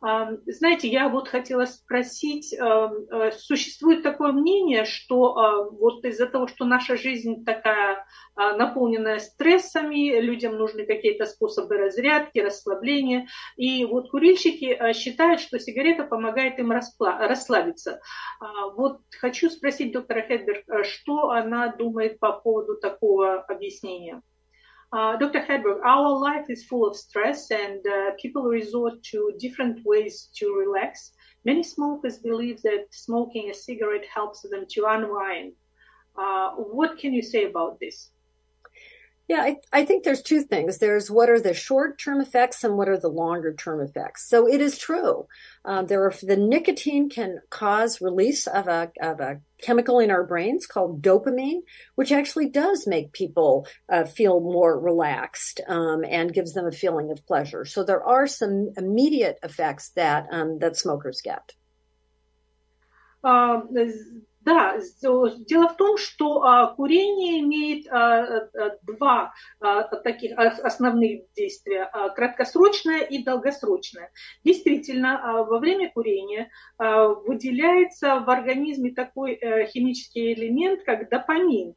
Знаете, 0.00 0.88
я 0.88 1.08
вот 1.08 1.28
хотела 1.28 1.64
спросить, 1.64 2.52
э, 2.52 3.30
существует 3.38 4.02
такое 4.02 4.32
мнение, 4.32 4.84
что 4.84 5.70
вот 5.72 6.04
из-за 6.04 6.26
того, 6.26 6.46
что 6.46 6.64
наша 6.64 6.96
жизнь 6.96 7.44
такая 7.44 8.04
наполненная 8.36 9.18
стрессами, 9.18 10.20
людям 10.20 10.56
нужны 10.56 10.84
какие-то 10.84 11.24
способы 11.26 11.76
разрядки, 11.76 12.38
расслабления, 12.38 13.28
и 13.56 13.84
вот 13.84 14.10
курильщики 14.10 14.92
считают, 14.92 15.40
что 15.40 15.58
сигарета 15.58 16.04
помогает 16.04 16.58
им 16.58 16.72
расслабиться. 16.72 18.00
Вот 18.76 19.00
хочу 19.20 19.50
спросить 19.50 19.92
доктора 19.92 20.22
Хедберг, 20.22 20.64
что 20.84 21.30
она 21.30 21.68
думает 21.68 22.18
по 22.18 22.32
поводу 22.32 22.76
такого 22.76 23.40
объяснения. 23.42 24.22
Uh, 24.94 25.16
Dr. 25.16 25.40
Hedberg, 25.40 25.80
our 25.84 26.08
life 26.08 26.46
is 26.48 26.64
full 26.66 26.86
of 26.86 26.94
stress 26.94 27.50
and 27.50 27.84
uh, 27.84 28.12
people 28.16 28.44
resort 28.44 29.02
to 29.10 29.32
different 29.40 29.84
ways 29.84 30.28
to 30.36 30.54
relax. 30.54 31.10
Many 31.44 31.64
smokers 31.64 32.18
believe 32.18 32.62
that 32.62 32.86
smoking 32.92 33.50
a 33.50 33.54
cigarette 33.54 34.04
helps 34.06 34.42
them 34.42 34.64
to 34.70 34.86
unwind. 34.86 35.54
Uh, 36.16 36.50
what 36.52 36.96
can 36.96 37.12
you 37.12 37.22
say 37.22 37.44
about 37.44 37.80
this? 37.80 38.12
Yeah, 39.26 39.40
I, 39.40 39.56
I, 39.72 39.84
think 39.86 40.04
there's 40.04 40.20
two 40.20 40.42
things. 40.42 40.76
There's 40.76 41.10
what 41.10 41.30
are 41.30 41.40
the 41.40 41.54
short 41.54 41.98
term 41.98 42.20
effects 42.20 42.62
and 42.62 42.76
what 42.76 42.90
are 42.90 42.98
the 42.98 43.08
longer 43.08 43.54
term 43.54 43.80
effects. 43.80 44.28
So 44.28 44.46
it 44.46 44.60
is 44.60 44.76
true. 44.76 45.26
Um, 45.64 45.86
there 45.86 46.04
are 46.04 46.12
the 46.22 46.36
nicotine 46.36 47.08
can 47.08 47.40
cause 47.48 48.02
release 48.02 48.46
of 48.46 48.68
a 48.68 48.92
of 49.00 49.20
a 49.20 49.40
chemical 49.62 49.98
in 49.98 50.10
our 50.10 50.24
brains 50.24 50.66
called 50.66 51.00
dopamine, 51.00 51.62
which 51.94 52.12
actually 52.12 52.50
does 52.50 52.86
make 52.86 53.12
people 53.12 53.66
uh, 53.90 54.04
feel 54.04 54.40
more 54.40 54.78
relaxed 54.78 55.62
um, 55.68 56.04
and 56.04 56.34
gives 56.34 56.52
them 56.52 56.66
a 56.66 56.72
feeling 56.72 57.10
of 57.10 57.26
pleasure. 57.26 57.64
So 57.64 57.82
there 57.82 58.04
are 58.04 58.26
some 58.26 58.72
immediate 58.76 59.38
effects 59.42 59.88
that 59.90 60.26
um, 60.32 60.58
that 60.58 60.76
smokers 60.76 61.22
get. 61.22 61.52
Um, 63.24 63.68
Да, 64.44 64.76
дело 65.00 65.68
в 65.68 65.76
том, 65.76 65.96
что 65.96 66.42
а, 66.42 66.74
курение 66.74 67.40
имеет 67.40 67.86
а, 67.90 68.48
а, 68.52 68.76
два 68.82 69.32
таких 70.02 70.36
основных 70.38 71.32
действия, 71.34 71.90
краткосрочное 72.14 73.00
и 73.00 73.24
долгосрочное. 73.24 74.10
Действительно, 74.44 75.44
во 75.48 75.58
время 75.58 75.90
курения 75.90 76.50
выделяется 76.78 78.20
в 78.20 78.28
организме 78.28 78.92
такой 78.92 79.32
э, 79.34 79.66
химический 79.66 80.34
элемент, 80.34 80.82
как 80.84 81.08
допамин. 81.08 81.74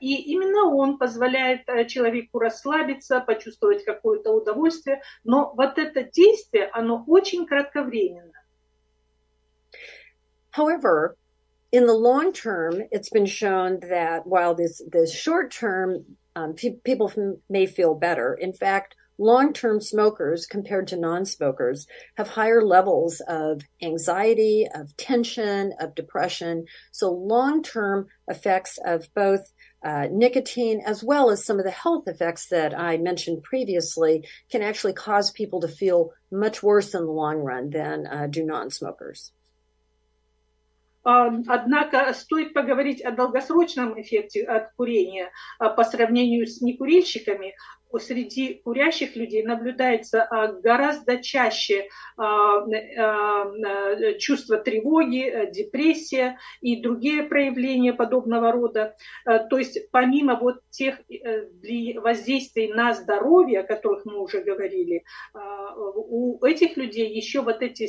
И 0.00 0.32
именно 0.32 0.64
он 0.74 0.98
позволяет 0.98 1.68
э, 1.68 1.84
человеку 1.84 2.40
расслабиться, 2.40 3.20
почувствовать 3.20 3.84
какое-то 3.84 4.32
удовольствие. 4.32 5.00
Но 5.22 5.52
вот 5.54 5.78
это 5.78 6.02
действие, 6.02 6.68
оно 6.72 7.04
очень 7.06 7.46
кратковременно. 7.46 8.32
However, 10.56 11.14
in 11.72 11.86
the 11.86 11.94
long 11.94 12.32
term, 12.32 12.82
it's 12.90 13.10
been 13.10 13.26
shown 13.26 13.80
that 13.80 14.26
while 14.26 14.54
this, 14.54 14.82
this 14.90 15.14
short 15.14 15.52
term, 15.52 16.04
um, 16.36 16.54
pe- 16.54 16.76
people 16.84 17.12
may 17.48 17.66
feel 17.66 17.94
better. 17.94 18.34
In 18.34 18.52
fact, 18.52 18.96
long-term 19.20 19.80
smokers 19.82 20.46
compared 20.46 20.86
to 20.88 20.96
non-smokers 20.96 21.86
have 22.16 22.28
higher 22.28 22.62
levels 22.62 23.20
of 23.28 23.60
anxiety, 23.82 24.66
of 24.74 24.96
tension, 24.96 25.74
of 25.78 25.94
depression. 25.94 26.64
So 26.90 27.12
long-term 27.12 28.06
effects 28.28 28.78
of 28.84 29.12
both 29.14 29.52
uh, 29.84 30.08
nicotine 30.10 30.80
as 30.84 31.04
well 31.04 31.30
as 31.30 31.44
some 31.44 31.58
of 31.58 31.64
the 31.64 31.70
health 31.70 32.04
effects 32.06 32.48
that 32.48 32.78
I 32.78 32.96
mentioned 32.96 33.42
previously 33.42 34.26
can 34.50 34.62
actually 34.62 34.94
cause 34.94 35.30
people 35.30 35.60
to 35.60 35.68
feel 35.68 36.12
much 36.32 36.62
worse 36.62 36.94
in 36.94 37.04
the 37.04 37.12
long 37.12 37.38
run 37.38 37.70
than 37.70 38.06
uh, 38.06 38.26
do 38.26 38.44
non-smokers. 38.44 39.32
Однако 41.02 42.12
стоит 42.12 42.52
поговорить 42.52 43.00
о 43.00 43.10
долгосрочном 43.10 44.00
эффекте 44.00 44.44
от 44.44 44.72
курения 44.74 45.30
по 45.58 45.82
сравнению 45.84 46.46
с 46.46 46.60
некурильщиками. 46.60 47.54
Среди 47.98 48.54
курящих 48.54 49.16
людей 49.16 49.42
наблюдается 49.42 50.28
гораздо 50.62 51.22
чаще 51.22 51.88
чувство 54.18 54.58
тревоги, 54.58 55.50
депрессия 55.50 56.38
и 56.60 56.80
другие 56.80 57.24
проявления 57.24 57.92
подобного 57.92 58.52
рода. 58.52 58.94
То 59.24 59.58
есть 59.58 59.90
помимо 59.90 60.36
вот 60.38 60.60
тех 60.70 61.00
воздействий 62.02 62.72
на 62.72 62.94
здоровье, 62.94 63.60
о 63.60 63.66
которых 63.66 64.04
мы 64.04 64.22
уже 64.22 64.42
говорили, 64.42 65.04
у 65.34 66.44
этих 66.44 66.76
людей 66.76 67.12
еще 67.12 67.40
вот 67.42 67.62
эти 67.62 67.88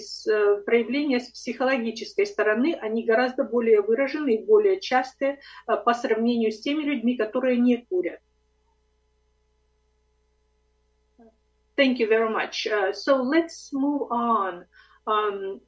проявления 0.65 1.19
с 1.19 1.29
психологической 1.29 2.25
стороны, 2.25 2.75
они 2.79 3.03
гораздо 3.05 3.43
более 3.43 3.81
выражены 3.81 4.35
и 4.35 4.45
более 4.45 4.79
частые 4.79 5.39
по 5.65 5.93
сравнению 5.93 6.51
с 6.51 6.61
теми 6.61 6.83
людьми, 6.83 7.17
которые 7.17 7.57
не 7.57 7.77
курят. 7.77 8.19
Thank 11.81 11.97
you 11.97 12.07
very 12.07 12.29
much. 12.29 12.67
Uh, 12.67 12.93
so 12.93 13.23
let's 13.23 13.73
move 13.73 14.03
on. 14.11 14.65
Um, 15.07 15.61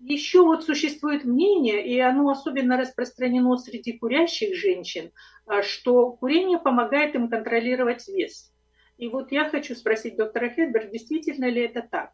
еще 0.00 0.42
вот 0.42 0.64
существует 0.64 1.24
мнение, 1.24 1.86
и 1.86 2.00
оно 2.00 2.30
особенно 2.30 2.78
распространено 2.78 3.58
среди 3.58 3.98
курящих 3.98 4.56
женщин, 4.56 5.12
что 5.60 6.12
курение 6.12 6.58
помогает 6.58 7.14
им 7.16 7.28
контролировать 7.28 8.08
вес. 8.08 8.50
И 8.96 9.08
вот 9.08 9.30
я 9.30 9.50
хочу 9.50 9.74
спросить 9.74 10.16
доктора 10.16 10.48
Хедберг, 10.48 10.90
действительно 10.90 11.50
ли 11.50 11.66
это 11.66 11.82
так? 11.82 12.10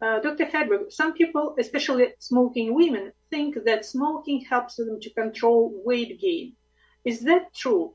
Uh. 0.00 0.20
Hedberg, 0.20 0.90
some 0.90 1.12
people, 1.12 1.54
especially 1.56 2.14
smoking 2.18 2.74
women, 2.74 3.12
think 3.30 3.54
that 3.64 3.84
smoking 3.84 4.44
helps 4.50 4.74
them 4.74 4.98
to 5.00 5.10
control 5.14 5.72
weight 5.84 6.18
gain. 6.20 6.56
Is 7.04 7.20
that 7.20 7.54
true? 7.54 7.94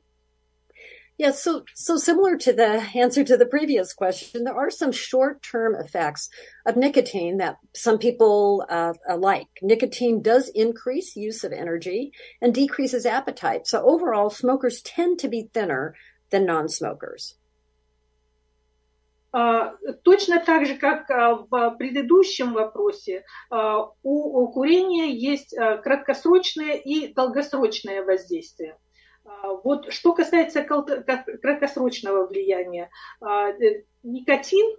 Yeah, 1.19 1.31
so 1.31 1.63
so 1.73 1.95
similar 1.95 2.35
to 2.39 2.51
the 2.51 2.83
answer 2.93 3.23
to 3.23 3.37
the 3.37 3.45
previous 3.45 3.93
question, 3.93 4.43
there 4.43 4.53
are 4.53 4.69
some 4.69 4.91
short-term 4.91 5.73
effects 5.75 6.29
of 6.65 6.75
nicotine 6.75 7.37
that 7.37 7.57
some 7.73 7.97
people 7.99 8.65
uh, 8.69 8.93
like. 9.17 9.47
Nicotine 9.61 10.21
does 10.21 10.49
increase 10.49 11.15
use 11.15 11.45
of 11.45 11.53
energy 11.53 12.11
and 12.41 12.53
decreases 12.53 13.05
appetite. 13.05 13.65
So 13.65 13.81
overall, 13.85 14.29
smokers 14.29 14.81
tend 14.81 15.19
to 15.19 15.29
be 15.29 15.49
thinner 15.53 15.95
than 16.31 16.45
non-smokers. 16.45 17.35
Uh, 19.35 19.71
точно 20.03 20.39
так 20.39 20.65
же, 20.65 20.77
как 20.77 21.09
uh, 21.09 21.45
в 21.49 21.77
предыдущем 21.77 22.53
вопросе, 22.53 23.23
uh, 23.51 23.89
у 24.03 24.47
курения 24.49 25.11
есть 25.11 25.53
краткосрочное 25.83 26.75
и 26.75 27.13
долгосрочное 27.13 28.03
воздействие. 28.03 28.77
Вот 29.24 29.92
что 29.92 30.12
касается 30.12 30.62
краткосрочного 30.62 32.26
влияния, 32.26 32.90
э, 33.20 33.82
никотин, 34.02 34.76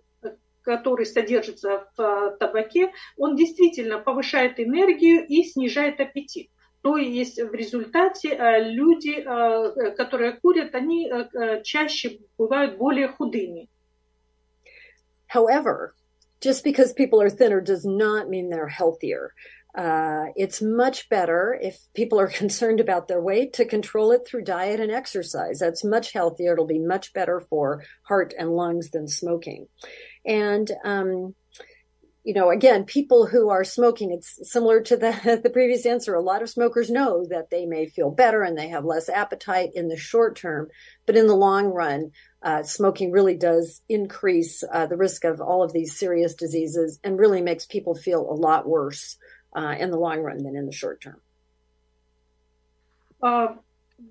который 0.62 1.06
содержится 1.06 1.88
в 1.96 2.38
табаке, 2.40 2.92
он 3.18 3.36
действительно 3.36 4.00
повышает 4.00 4.60
энергию 4.60 5.26
и 5.26 5.44
снижает 5.44 6.00
аппетит. 6.00 6.50
То 6.82 6.98
есть 6.98 7.40
в 7.42 7.54
результате 7.54 8.36
люди, 8.60 9.22
которые 9.96 10.34
курят, 10.34 10.74
они 10.74 11.12
чаще 11.64 12.20
бывают 12.38 12.78
более 12.78 13.08
худыми. 13.08 13.70
However, 15.28 15.94
just 16.42 16.64
because 16.64 16.92
people 16.92 17.22
are 17.22 17.30
thinner 17.30 17.62
does 17.62 17.86
not 17.86 18.30
mean 18.30 18.50
they're 18.50 18.68
healthier. 18.68 19.34
Uh, 19.74 20.26
it's 20.36 20.62
much 20.62 21.08
better 21.08 21.58
if 21.62 21.80
people 21.94 22.20
are 22.20 22.28
concerned 22.42 22.80
about 22.80 23.08
their 23.08 23.22
weight 23.22 23.54
to 23.54 23.66
control 23.66 24.12
it 24.12 24.28
through 24.28 24.44
diet 24.44 24.80
and 24.80 24.92
exercise. 24.92 25.60
That's 25.60 25.84
much 25.84 26.14
healthier. 26.14 26.54
It'll 26.54 26.66
be 26.66 26.80
much 26.80 27.14
better 27.14 27.40
for 27.40 27.84
heart 28.04 28.34
and 28.38 28.52
lungs 28.52 28.92
than 28.92 29.08
smoking. 29.08 29.68
And, 30.26 30.70
um, 30.84 31.36
you 32.24 32.36
know, 32.36 32.52
again, 32.52 32.84
people 32.84 33.26
who 33.26 33.50
are 33.50 33.64
smoking, 33.64 34.12
it's 34.12 34.52
similar 34.52 34.82
to 34.82 34.98
the, 34.98 35.40
the 35.44 35.50
previous 35.50 35.86
answer. 35.86 36.14
A 36.14 36.22
lot 36.22 36.44
of 36.44 36.50
smokers 36.50 36.92
know 36.92 37.26
that 37.30 37.50
they 37.50 37.66
may 37.66 37.88
feel 37.88 38.12
better 38.12 38.44
and 38.44 38.58
they 38.58 38.68
have 38.68 38.86
less 38.86 39.10
appetite 39.10 39.72
in 39.74 39.88
the 39.88 39.98
short 39.98 40.36
term, 40.36 40.68
but 41.08 41.18
in 41.18 41.28
the 41.28 41.36
long 41.36 41.68
run, 41.68 42.12
uh, 42.44 42.62
smoking 42.64 43.12
really 43.12 43.36
does 43.36 43.82
increase 43.88 44.64
uh, 44.72 44.86
the 44.86 44.98
risk 44.98 45.24
of 45.24 45.40
all 45.40 45.64
of 45.64 45.74
these 45.74 45.98
serious 45.98 46.36
diseases 46.36 47.00
and 47.04 47.18
really 47.18 47.42
makes 47.42 47.66
people 47.66 47.96
feel 47.96 48.30
a 48.30 48.34
lot 48.34 48.68
worse 48.68 49.18
uh, 49.56 49.76
in 49.80 49.90
the 49.92 49.98
long 49.98 50.22
run 50.22 50.38
than 50.38 50.56
in 50.56 50.66
the 50.66 50.72
short 50.72 51.00
term. 51.02 51.22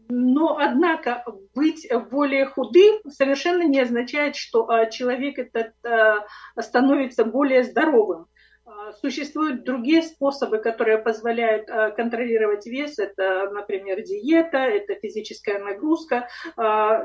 Но, 0.08 0.56
однако, 0.56 1.24
быть 1.52 1.90
более 2.12 2.46
худым 2.46 3.00
совершенно 3.10 3.64
не 3.64 3.80
означает, 3.80 4.36
что 4.36 4.84
человек 4.86 5.38
этот 5.38 5.72
становится 6.56 7.24
более 7.24 7.64
здоровым. 7.64 8.26
Существуют 9.00 9.64
другие 9.64 10.02
способы, 10.02 10.58
которые 10.58 10.98
позволяют 10.98 11.66
контролировать 11.96 12.66
вес. 12.66 13.00
Это, 13.00 13.50
например, 13.50 14.00
диета, 14.02 14.58
это 14.58 14.94
физическая 14.94 15.58
нагрузка. 15.58 16.28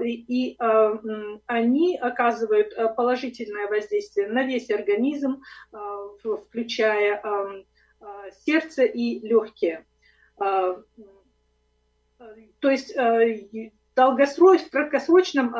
И 0.03 0.55
они 1.47 1.97
оказывают 1.97 2.75
положительное 2.95 3.67
воздействие 3.67 4.27
на 4.27 4.43
весь 4.43 4.69
организм, 4.69 5.41
включая 6.21 7.19
сердце 8.45 8.83
и 8.83 9.19
легкие. 9.19 9.85
То 10.37 10.83
есть 12.63 12.95
долгосрочном, 13.95 14.67
в 14.67 14.71
краткосрочном 14.71 15.55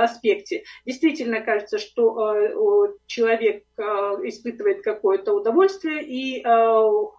аспекте 0.00 0.64
действительно 0.86 1.40
кажется, 1.40 1.78
что 1.78 2.96
человек 3.06 3.64
испытывает 4.24 4.82
какое-то 4.82 5.34
удовольствие 5.34 6.02
и 6.04 6.42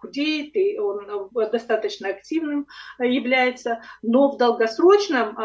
худеет, 0.00 0.56
и 0.56 0.78
он 0.78 1.30
достаточно 1.50 2.08
активным 2.08 2.66
является, 2.98 3.80
но 4.02 4.32
в 4.32 4.36
долгосрочном 4.38 5.36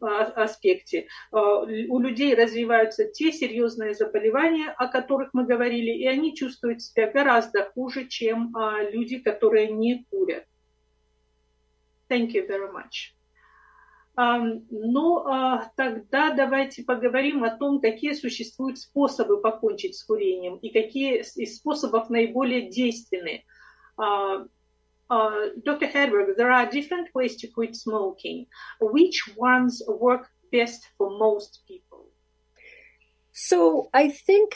аспекте 0.00 1.06
у 1.30 1.98
людей 1.98 2.34
развиваются 2.34 3.04
те 3.04 3.32
серьезные 3.32 3.94
заболевания, 3.94 4.74
о 4.76 4.88
которых 4.88 5.30
мы 5.32 5.46
говорили, 5.46 5.90
и 5.90 6.06
они 6.06 6.34
чувствуют 6.34 6.82
себя 6.82 7.10
гораздо 7.10 7.70
хуже, 7.74 8.06
чем 8.08 8.52
люди, 8.90 9.18
которые 9.18 9.70
не 9.70 10.04
курят. 10.10 10.44
Thank 12.08 12.32
you 12.32 12.46
very 12.46 12.70
much. 12.70 13.14
Ну, 14.15 15.25
тогда 15.75 16.31
давайте 16.31 16.83
поговорим 16.83 17.43
о 17.43 17.55
том, 17.55 17.79
какие 17.79 18.13
существуют 18.13 18.79
способы 18.79 19.39
покончить 19.41 19.95
с 19.95 20.03
курением 20.03 20.57
и 20.57 20.69
какие 20.69 21.21
из 21.21 21.57
способов 21.57 22.09
наиболее 22.09 22.69
действенны. 22.69 23.43
Dr. 25.09 25.87
Hedberg, 25.93 26.35
there 26.35 26.51
are 26.51 26.69
different 26.69 27.07
ways 27.13 27.37
to 27.37 27.47
quit 27.47 27.75
smoking. 27.75 28.47
Which 28.81 29.23
ones 29.37 29.81
work 29.87 30.27
best 30.51 30.85
for 30.97 31.11
most 31.11 31.61
people? 31.67 32.11
So 33.31 33.89
I 33.93 34.09
think 34.09 34.55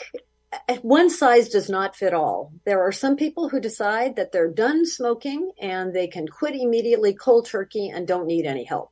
one 0.82 1.08
size 1.08 1.48
does 1.48 1.70
not 1.70 1.96
fit 1.96 2.12
all. 2.12 2.52
There 2.66 2.82
are 2.82 2.92
some 2.92 3.16
people 3.16 3.48
who 3.48 3.60
decide 3.60 4.16
that 4.16 4.32
they're 4.32 4.52
done 4.52 4.84
smoking 4.84 5.52
and 5.58 5.94
they 5.94 6.08
can 6.08 6.26
quit 6.28 6.54
immediately 6.54 7.14
cold 7.14 7.46
turkey 7.46 7.88
and 7.88 8.06
don't 8.06 8.26
need 8.26 8.44
any 8.44 8.64
help. 8.64 8.90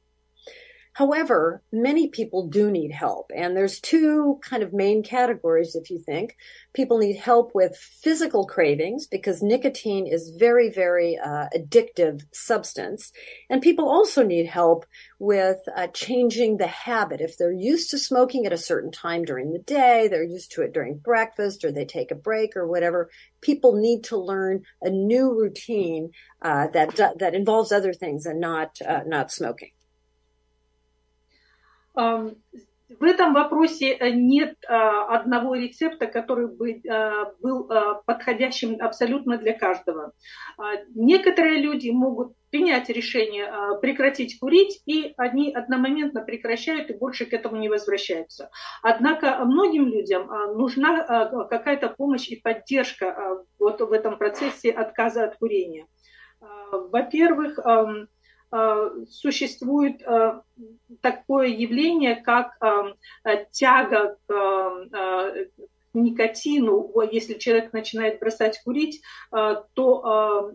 However, 0.96 1.62
many 1.74 2.08
people 2.08 2.48
do 2.48 2.72
need 2.72 2.94
help. 2.94 3.30
And 3.36 3.56
there's 3.56 3.82
two 3.82 4.40
kind 4.42 4.64
of 4.64 4.72
main 4.72 5.04
categories, 5.04 5.76
if 5.76 5.90
you 5.90 6.00
think. 6.00 6.38
People 6.74 7.00
need 7.00 7.18
help 7.18 7.52
with 7.54 7.76
physical 7.76 8.48
cravings 8.48 9.06
because 9.06 9.44
nicotine 9.44 10.08
is 10.08 10.38
very, 10.40 10.70
very 10.70 11.18
uh, 11.18 11.48
addictive 11.54 12.22
substance. 12.32 13.12
And 13.50 13.62
people 13.62 13.90
also 13.90 14.24
need 14.24 14.46
help 14.46 14.86
with 15.20 15.58
uh, 15.76 15.88
changing 15.88 16.56
the 16.56 16.68
habit. 16.68 17.20
If 17.20 17.38
they're 17.38 17.52
used 17.52 17.90
to 17.90 18.00
smoking 18.00 18.46
at 18.46 18.54
a 18.54 18.58
certain 18.58 18.92
time 18.92 19.26
during 19.26 19.52
the 19.52 19.60
day, 19.60 20.08
they're 20.08 20.24
used 20.24 20.54
to 20.54 20.62
it 20.62 20.72
during 20.72 21.00
breakfast 21.00 21.66
or 21.66 21.74
they 21.74 21.84
take 21.84 22.12
a 22.12 22.16
break 22.16 22.56
or 22.56 22.70
whatever, 22.70 23.10
people 23.42 23.76
need 23.76 24.06
to 24.06 24.18
learn 24.18 24.64
a 24.82 24.90
new 24.90 25.38
routine 25.38 26.12
uh, 26.42 26.68
that, 26.68 26.96
that 27.20 27.36
involves 27.36 27.74
other 27.74 27.92
things 27.92 28.26
and 28.26 28.40
not, 28.40 28.78
uh, 28.88 29.02
not 29.06 29.30
smoking. 29.30 29.72
В 31.96 33.04
этом 33.04 33.34
вопросе 33.34 33.98
нет 34.12 34.56
одного 34.68 35.56
рецепта, 35.56 36.06
который 36.06 36.48
бы 36.48 36.82
был 37.42 37.68
подходящим 38.06 38.78
абсолютно 38.80 39.38
для 39.38 39.54
каждого. 39.58 40.12
Некоторые 40.94 41.62
люди 41.62 41.90
могут 41.90 42.34
принять 42.52 42.90
решение 42.90 43.52
прекратить 43.82 44.40
курить, 44.40 44.82
и 44.86 45.14
они 45.18 45.52
одномоментно 45.52 46.22
прекращают 46.22 46.90
и 46.90 46.94
больше 46.94 47.26
к 47.26 47.34
этому 47.34 47.58
не 47.58 47.70
возвращаются. 47.70 48.50
Однако 48.84 49.44
многим 49.46 49.88
людям 49.88 50.28
нужна 50.56 51.46
какая-то 51.50 51.90
помощь 51.90 52.30
и 52.30 52.40
поддержка 52.40 53.44
вот 53.60 53.82
в 53.82 53.92
этом 53.92 54.18
процессе 54.18 54.70
отказа 54.72 55.24
от 55.24 55.38
курения. 55.38 55.88
Во-первых, 56.72 57.60
существует 59.10 60.02
такое 61.02 61.48
явление, 61.48 62.16
как 62.16 62.58
тяга 63.52 64.18
к 64.28 65.48
никотину, 65.94 66.92
если 67.10 67.36
человек 67.36 67.72
начинает 67.72 68.20
бросать 68.20 68.62
курить, 68.64 69.02
то 69.32 70.52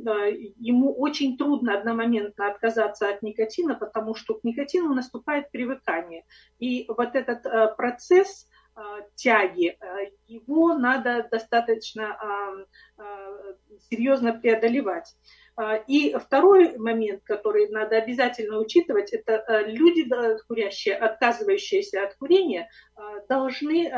ему 0.58 0.94
очень 0.94 1.38
трудно 1.38 1.78
одномоментно 1.78 2.48
отказаться 2.48 3.08
от 3.08 3.22
никотина, 3.22 3.74
потому 3.74 4.14
что 4.14 4.34
к 4.34 4.44
никотину 4.44 4.94
наступает 4.94 5.50
привыкание. 5.50 6.24
И 6.58 6.84
вот 6.88 7.14
этот 7.14 7.76
процесс 7.76 8.48
тяги, 9.14 9.78
его 10.26 10.74
надо 10.74 11.26
достаточно 11.30 12.18
серьезно 13.88 14.32
преодолевать. 14.32 15.14
И 15.86 16.14
второй 16.14 16.76
момент, 16.78 17.22
который 17.24 17.68
надо 17.68 17.96
обязательно 17.96 18.58
учитывать, 18.58 19.12
это 19.12 19.64
люди 19.66 20.08
курящие, 20.46 20.96
отказывающиеся 20.96 22.04
от 22.04 22.14
курения, 22.16 22.68
должны 23.28 23.90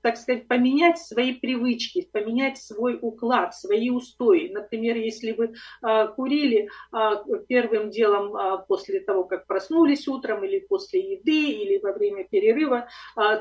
так 0.00 0.16
сказать, 0.16 0.46
поменять 0.46 0.98
свои 0.98 1.34
привычки, 1.34 2.08
поменять 2.12 2.58
свой 2.58 2.98
уклад, 3.00 3.54
свои 3.54 3.90
устои. 3.90 4.48
Например, 4.48 4.96
если 4.96 5.32
вы 5.32 5.54
а, 5.82 6.08
курили 6.08 6.68
а, 6.92 7.22
первым 7.48 7.90
делом 7.90 8.36
а, 8.36 8.58
после 8.58 9.00
того, 9.00 9.24
как 9.24 9.46
проснулись 9.46 10.06
утром, 10.06 10.44
или 10.44 10.60
после 10.60 11.14
еды, 11.14 11.50
или 11.50 11.78
во 11.78 11.92
время 11.92 12.24
перерыва, 12.24 12.88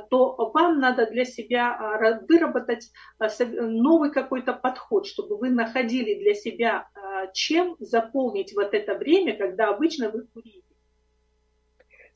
то 0.10 0.52
вам 0.54 0.80
надо 0.80 1.06
для 1.06 1.26
себя 1.26 2.20
выработать 2.28 2.92
новый 3.20 4.12
какой-то 4.12 4.54
подход, 4.54 5.06
чтобы 5.06 5.38
вы 5.38 5.50
находили 5.50 6.16
для 6.16 6.34
себя, 6.34 6.88
чем 7.34 7.76
заполнить 7.80 8.54
вот 8.56 8.74
это 8.74 8.96
время, 8.96 9.36
когда 9.36 9.70
обычно 9.70 10.10
вы 10.10 10.24
курили. 10.24 10.64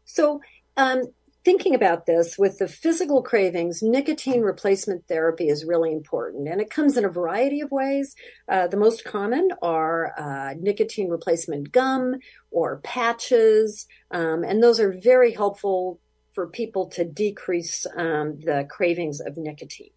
So, 0.05 0.41
um, 0.75 1.13
thinking 1.43 1.73
about 1.73 2.05
this 2.05 2.37
with 2.37 2.59
the 2.59 2.67
physical 2.67 3.23
cravings, 3.23 3.81
nicotine 3.81 4.41
replacement 4.41 5.07
therapy 5.07 5.47
is 5.47 5.65
really 5.65 5.91
important. 5.91 6.47
And 6.47 6.61
it 6.61 6.69
comes 6.69 6.97
in 6.97 7.05
a 7.05 7.09
variety 7.09 7.61
of 7.61 7.71
ways. 7.71 8.15
Uh, 8.47 8.67
the 8.67 8.77
most 8.77 9.03
common 9.03 9.49
are 9.61 10.13
uh, 10.17 10.53
nicotine 10.59 11.09
replacement 11.09 11.71
gum 11.71 12.15
or 12.51 12.79
patches. 12.83 13.87
Um, 14.11 14.43
and 14.43 14.61
those 14.61 14.79
are 14.79 14.93
very 14.93 15.33
helpful 15.33 15.99
for 16.33 16.47
people 16.47 16.87
to 16.89 17.03
decrease 17.03 17.85
um, 17.95 18.39
the 18.39 18.67
cravings 18.69 19.19
of 19.19 19.37
nicotine. 19.37 19.91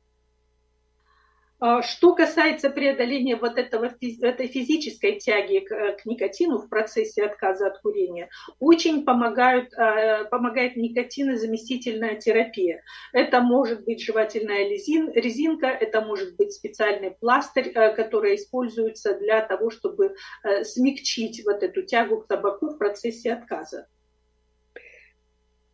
А, 1.61 1.83
что 1.83 2.15
касается 2.15 2.69
преодоления 2.69 3.37
вот 3.37 3.59
этого, 3.59 3.85
этой 3.87 4.49
физической 4.49 5.19
тяги 5.19 5.61
к, 5.61 6.03
к 6.03 6.05
никотину 6.05 6.59
в 6.59 6.69
процессе 6.69 7.25
отказа 7.25 7.69
от 7.69 7.79
курения, 7.81 8.29
очень 8.59 9.05
помогают, 9.05 9.73
а, 9.75 10.25
помогает 10.25 10.77
никотинозаместительная 10.77 12.17
терапия. 12.17 12.83
Это 13.13 13.41
может 13.41 13.85
быть 13.85 14.03
жевательная 14.03 14.69
резинка, 14.69 15.69
это 15.69 16.01
может 16.01 16.37
быть 16.37 16.53
специальный 16.53 17.13
пластырь, 17.13 17.73
а, 17.75 17.93
который 17.93 18.35
используется 18.35 19.15
для 19.15 19.41
того, 19.41 19.71
чтобы 19.71 20.17
смягчить 20.63 21.45
вот 21.47 21.63
эту 21.63 21.83
тягу 21.83 22.23
к 22.23 22.27
табаку 22.27 22.71
в 22.71 22.79
процессе 22.79 23.33
отказа. 23.33 23.87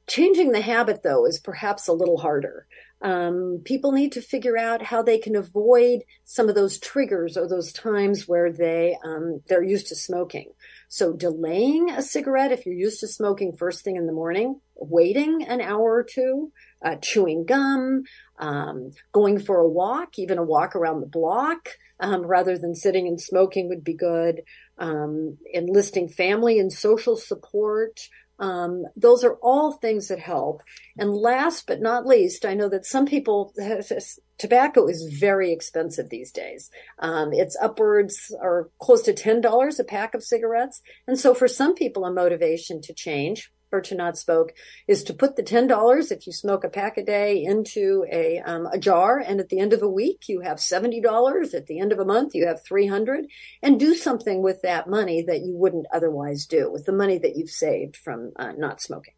Changing 0.07 0.51
the 0.51 0.61
habit, 0.61 1.05
though, 1.05 1.25
is 1.25 1.39
perhaps 1.39 1.87
a 1.87 1.93
little 1.93 2.19
harder. 2.19 2.67
Um, 3.03 3.63
people 3.65 3.93
need 3.93 4.13
to 4.13 4.21
figure 4.21 4.59
out 4.59 4.83
how 4.83 5.03
they 5.03 5.19
can 5.19 5.35
avoid 5.35 6.01
some 6.25 6.49
of 6.49 6.55
those 6.55 6.79
triggers 6.79 7.37
or 7.37 7.49
those 7.49 7.73
times 7.73 8.29
where 8.29 8.53
they 8.53 8.97
um, 9.05 9.41
they're 9.49 9.63
used 9.63 9.87
to 9.89 9.97
smoking. 9.97 10.53
So 10.89 11.13
delaying 11.13 11.91
a 11.91 12.03
cigarette 12.03 12.53
if 12.53 12.67
you're 12.67 12.75
used 12.75 13.01
to 13.01 13.09
smoking 13.09 13.57
first 13.57 13.85
thing 13.85 13.97
in 13.97 14.07
the 14.07 14.13
morning, 14.13 14.61
waiting 14.75 15.45
an 15.45 15.61
hour 15.61 15.95
or 15.95 16.05
two, 16.05 16.53
uh, 16.85 16.97
chewing 16.97 17.47
gum, 17.47 18.03
um, 18.39 18.91
going 19.13 19.39
for 19.39 19.59
a 19.59 19.69
walk, 19.69 20.19
even 20.19 20.39
a 20.39 20.43
walk 20.43 20.75
around 20.77 21.01
the 21.01 21.07
block, 21.07 21.69
um, 22.01 22.23
rather 22.23 22.59
than 22.59 22.75
sitting 22.75 23.07
and 23.07 23.21
smoking 23.21 23.69
would 23.69 23.85
be 23.85 23.95
good. 23.95 24.43
Um, 24.79 25.37
enlisting 25.53 26.09
family 26.09 26.59
and 26.59 26.73
social 26.73 27.17
support, 27.17 28.01
um, 28.41 28.85
those 28.97 29.23
are 29.23 29.35
all 29.43 29.73
things 29.73 30.09
that 30.09 30.19
help. 30.19 30.63
And 30.99 31.15
last 31.15 31.67
but 31.67 31.81
not 31.81 32.07
least, 32.07 32.47
I 32.47 32.55
know 32.55 32.71
that 32.71 32.87
some 32.87 33.05
people, 33.05 33.53
tobacco 34.39 34.89
is 34.89 35.19
very 35.21 35.53
expensive 35.53 36.09
these 36.09 36.33
days. 36.33 36.71
Um, 36.99 37.33
it's 37.33 37.57
upwards 37.61 38.35
or 38.41 38.71
close 38.81 39.03
to 39.03 39.13
$10 39.13 39.79
a 39.79 39.85
pack 39.85 40.15
of 40.15 40.25
cigarettes. 40.25 40.81
And 41.07 41.19
so 41.19 41.35
for 41.35 41.47
some 41.47 41.75
people, 41.75 42.07
a 42.07 42.13
motivation 42.13 42.81
to 42.83 42.95
change 42.95 43.53
or 43.72 43.82
to 43.82 43.96
not 43.96 44.18
smoke 44.18 44.54
is 44.88 45.04
to 45.04 45.14
put 45.14 45.36
the 45.36 45.44
$10 45.44 46.12
if 46.12 46.26
you 46.26 46.34
smoke 46.34 46.64
a 46.64 46.70
pack 46.70 46.98
a 46.98 47.04
day 47.04 47.44
into 47.44 48.06
a, 48.12 48.40
um, 48.40 48.68
a 48.72 48.78
jar. 48.78 49.20
And 49.20 49.40
at 49.40 49.50
the 49.50 49.60
end 49.60 49.74
of 49.74 49.82
a 49.82 49.90
week, 49.90 50.24
you 50.28 50.42
have 50.42 50.58
$70. 50.58 51.54
At 51.54 51.68
the 51.68 51.80
end 51.80 51.92
of 51.92 52.00
a 52.00 52.06
month, 52.06 52.34
you 52.34 52.48
have 52.48 52.64
300 52.64 53.26
and 53.62 53.80
do 53.80 53.94
something 53.94 54.42
with 54.42 54.62
that 54.62 54.90
money 54.90 55.24
that 55.24 55.42
you 55.42 55.56
wouldn't 55.56 55.88
otherwise 55.94 56.46
do 56.46 56.72
with 56.72 56.86
the 56.86 56.94
money 56.94 57.18
that 57.20 57.36
you've 57.36 57.50
saved 57.50 57.98
from 57.98 58.32
uh, 58.38 58.54
not 58.58 58.82
smoking. 58.82 59.14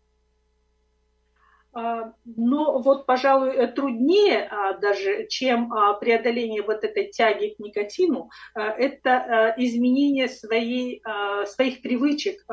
Но 2.25 2.80
вот, 2.80 3.06
пожалуй, 3.06 3.67
труднее 3.67 4.49
даже, 4.82 5.27
чем 5.27 5.71
преодоление 5.99 6.63
вот 6.63 6.84
этой 6.84 7.12
тяги 7.12 7.53
к 7.53 7.60
никотину, 7.60 8.32
это 8.56 9.53
изменение 9.58 10.27
своей, 10.27 11.03
своих 11.45 11.84
привычек, 11.84 12.43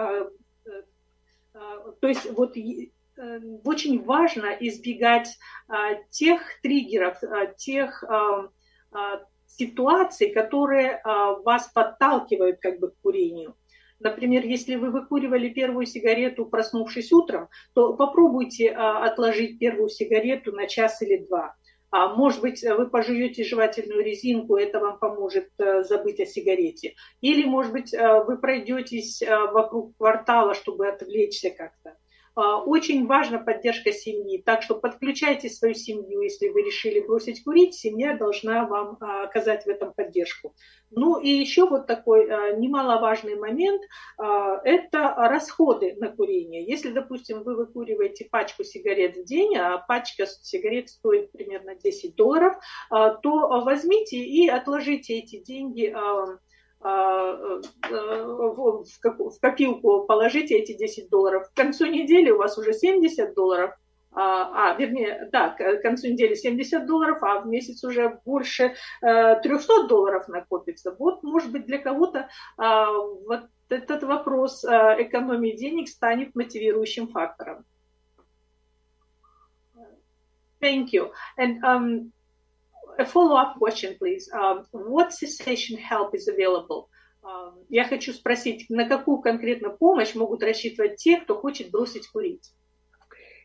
то 1.99 2.07
есть 2.07 2.29
вот 2.31 2.55
э, 2.57 2.89
очень 3.63 4.03
важно 4.03 4.47
избегать 4.59 5.37
а, 5.67 5.95
тех 6.09 6.41
триггеров, 6.61 7.21
а, 7.23 7.47
тех 7.47 8.03
а, 8.03 8.49
ситуаций, 9.45 10.31
которые 10.31 11.01
вас 11.03 11.67
подталкивают 11.73 12.59
как 12.61 12.79
бы 12.79 12.91
к 12.91 12.95
курению. 13.01 13.55
Например, 13.99 14.45
если 14.45 14.75
вы 14.75 14.89
выкуривали 14.89 15.49
первую 15.49 15.85
сигарету, 15.85 16.45
проснувшись 16.45 17.11
утром, 17.11 17.49
то 17.73 17.93
попробуйте 17.93 18.71
отложить 18.71 19.59
первую 19.59 19.89
сигарету 19.89 20.53
на 20.53 20.65
час 20.65 21.01
или 21.01 21.17
два. 21.17 21.55
А 21.91 22.13
может 22.13 22.41
быть, 22.41 22.63
вы 22.63 22.87
пожуете 22.87 23.43
жевательную 23.43 24.03
резинку, 24.03 24.57
это 24.57 24.79
вам 24.79 24.99
поможет 24.99 25.49
э, 25.57 25.83
забыть 25.83 26.19
о 26.19 26.25
сигарете. 26.25 26.93
Или, 27.21 27.45
может 27.45 27.71
быть, 27.71 27.93
э, 27.93 28.23
вы 28.23 28.37
пройдетесь 28.37 29.21
э, 29.21 29.35
вокруг 29.51 29.97
квартала, 29.97 30.53
чтобы 30.53 30.87
отвлечься 30.87 31.49
как-то. 31.49 31.97
А, 32.35 32.61
очень 32.61 33.05
важна 33.05 33.39
поддержка 33.39 33.91
семьи, 33.91 34.41
так 34.43 34.61
что 34.61 34.75
подключайте 34.75 35.49
свою 35.49 35.73
семью, 35.73 36.21
если 36.21 36.49
вы 36.49 36.61
решили 36.61 36.99
бросить 36.99 37.43
курить, 37.43 37.75
семья 37.75 38.15
должна 38.15 38.65
вам 38.65 38.97
а, 38.99 39.23
оказать 39.23 39.65
в 39.65 39.67
этом 39.67 39.93
поддержку. 39.93 40.55
Ну 40.91 41.19
и 41.19 41.29
еще 41.29 41.67
вот 41.67 41.87
такой 41.87 42.29
а, 42.29 42.53
немаловажный 42.53 43.35
момент– 43.35 43.81
это 44.17 45.13
расходы 45.17 45.95
на 45.99 46.09
курение. 46.09 46.65
Если, 46.65 46.91
допустим, 46.91 47.43
вы 47.43 47.55
выкуриваете 47.55 48.25
пачку 48.25 48.63
сигарет 48.63 49.17
в 49.17 49.23
день, 49.25 49.55
а 49.57 49.77
пачка 49.77 50.25
сигарет 50.25 50.89
стоит 50.89 51.31
примерно 51.31 51.75
10 51.75 52.15
долларов, 52.15 52.55
то 52.89 53.61
возьмите 53.63 54.17
и 54.17 54.47
отложите 54.47 55.19
эти 55.19 55.41
деньги 55.41 55.93
в 56.81 57.23
копилку 59.41 60.05
положите 60.05 60.55
эти 60.55 60.77
10 60.77 61.09
долларов. 61.09 61.49
К 61.49 61.53
концу 61.55 61.87
недели 61.87 62.31
у 62.31 62.37
вас 62.37 62.57
уже 62.57 62.73
70 62.73 63.33
долларов, 63.33 63.73
а, 64.11 64.73
вернее, 64.75 65.27
да, 65.31 65.49
к 65.49 65.81
концу 65.81 66.07
недели 66.07 66.35
70 66.35 66.85
долларов, 66.85 67.21
а 67.21 67.41
в 67.41 67.47
месяц 67.47 67.83
уже 67.83 68.19
больше 68.25 68.75
300 69.01 69.87
долларов 69.87 70.27
накопится. 70.29 70.95
Вот, 70.97 71.21
может 71.23 71.51
быть, 71.51 71.65
для 71.65 71.79
кого-то 71.79 72.29
вот 72.57 73.41
этот 73.69 74.03
вопрос 74.03 74.63
экономии 74.63 75.51
денег 75.57 75.89
станет 75.89 76.33
мотивирующим 76.35 77.09
фактором. 77.09 77.65
Thank 80.61 80.91
you. 80.91 81.11
And 81.37 81.63
um, 81.63 82.11
a 82.98 83.04
follow-up 83.04 83.56
question, 83.58 83.96
please. 83.98 84.30
Um, 84.32 84.66
what 84.72 85.12
cessation 85.12 85.78
help 85.78 86.14
is 86.14 86.28
available? 86.28 86.88
Um, 87.22 87.64
я 87.68 87.84
хочу 87.84 88.12
спросить, 88.12 88.66
на 88.68 88.88
какую 88.88 89.20
конкретно 89.22 89.70
помощь 89.70 90.14
могут 90.14 90.42
рассчитывать 90.42 90.96
те, 90.96 91.16
кто 91.18 91.34
хочет 91.40 91.70
бросить 91.70 92.06
курить? 92.12 92.52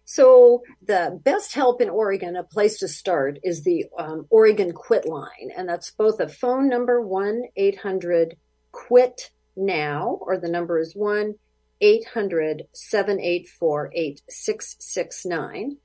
So 0.05 0.63
the 0.81 1.19
best 1.23 1.53
help 1.53 1.81
in 1.81 1.89
Oregon, 1.89 2.35
a 2.35 2.43
place 2.43 2.79
to 2.79 2.87
start, 2.87 3.39
is 3.43 3.63
the 3.63 3.85
um, 3.97 4.25
Oregon 4.29 4.73
Quit 4.73 5.07
Line, 5.07 5.51
and 5.55 5.69
that's 5.69 5.91
both 5.91 6.19
a 6.19 6.27
phone 6.27 6.67
number 6.67 6.99
one 6.99 7.43
eight 7.55 7.77
hundred 7.77 8.35
quit 8.71 9.31
now, 9.55 10.17
or 10.21 10.37
the 10.37 10.49
number 10.49 10.79
is 10.79 10.95
one 10.95 11.35
eight 11.79 12.07
hundred 12.13 12.63
seven 12.73 13.19
eight 13.19 13.47
four 13.47 13.91
eight 13.93 14.21
six 14.27 14.75
six 14.79 15.25
nine. 15.25 15.77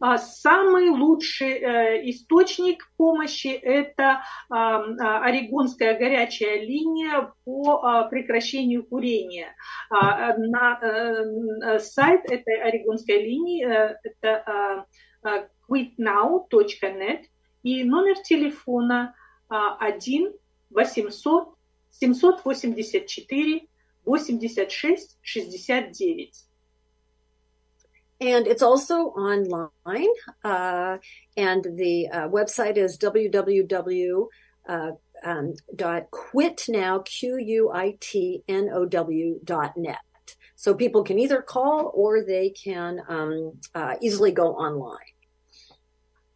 А 0.00 0.16
самый 0.16 0.88
лучший 0.88 1.58
э, 1.58 2.10
источник 2.10 2.90
помощи– 2.96 3.48
это 3.62 4.22
а, 4.48 4.82
Орегонская 5.26 5.98
горячая 5.98 6.60
линия 6.60 7.34
по 7.44 8.08
прекращению 8.08 8.86
курения. 8.86 9.54
На 9.90 10.78
э, 10.80 11.78
сайт 11.80 12.22
этой 12.30 12.62
Орегонской 12.62 13.22
линии– 13.22 13.62
это 14.02 14.86
quitnow.net 15.68 17.24
и 17.62 17.84
номер 17.84 18.16
телефона 18.22 19.14
1 19.48 20.32
800 20.70 21.48
784 21.90 23.68
86 24.04 25.18
69. 25.20 26.49
And 28.21 28.47
it's 28.47 28.61
also 28.61 29.07
online, 29.09 30.07
uh, 30.43 30.97
and 31.35 31.67
the 31.75 32.07
uh, 32.07 32.29
website 32.29 32.77
is 32.77 32.97
www. 32.97 34.27
Uh, 34.67 34.91
um, 35.23 35.53
dot 35.75 36.11
quitnow, 36.11 37.05
Q-U-I-T-N-O-W 37.05 37.79
dot 39.43 39.77
net. 39.77 39.97
So 40.55 40.73
people 40.73 41.03
can 41.03 41.19
either 41.19 41.41
call 41.41 41.91
or 41.93 42.23
they 42.23 42.49
can 42.49 43.01
um, 43.07 43.53
uh, 43.73 43.95
easily 44.01 44.31
go 44.31 44.55
online. 44.55 45.11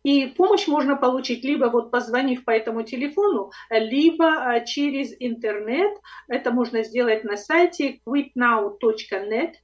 И 0.04 0.28
помощь 0.28 0.68
можно 0.68 0.96
получить 0.96 1.44
либо 1.44 1.66
вот 1.66 1.92
позвонив 1.92 2.46
по 2.46 2.52
этому 2.52 2.84
телефону, 2.84 3.52
либо 3.70 4.64
через 4.66 5.14
интернет. 5.20 5.92
Это 6.30 6.52
можно 6.52 6.84
сделать 6.84 7.26
на 7.26 7.36
сайте 7.36 8.00
quitnow.net. 8.08 9.56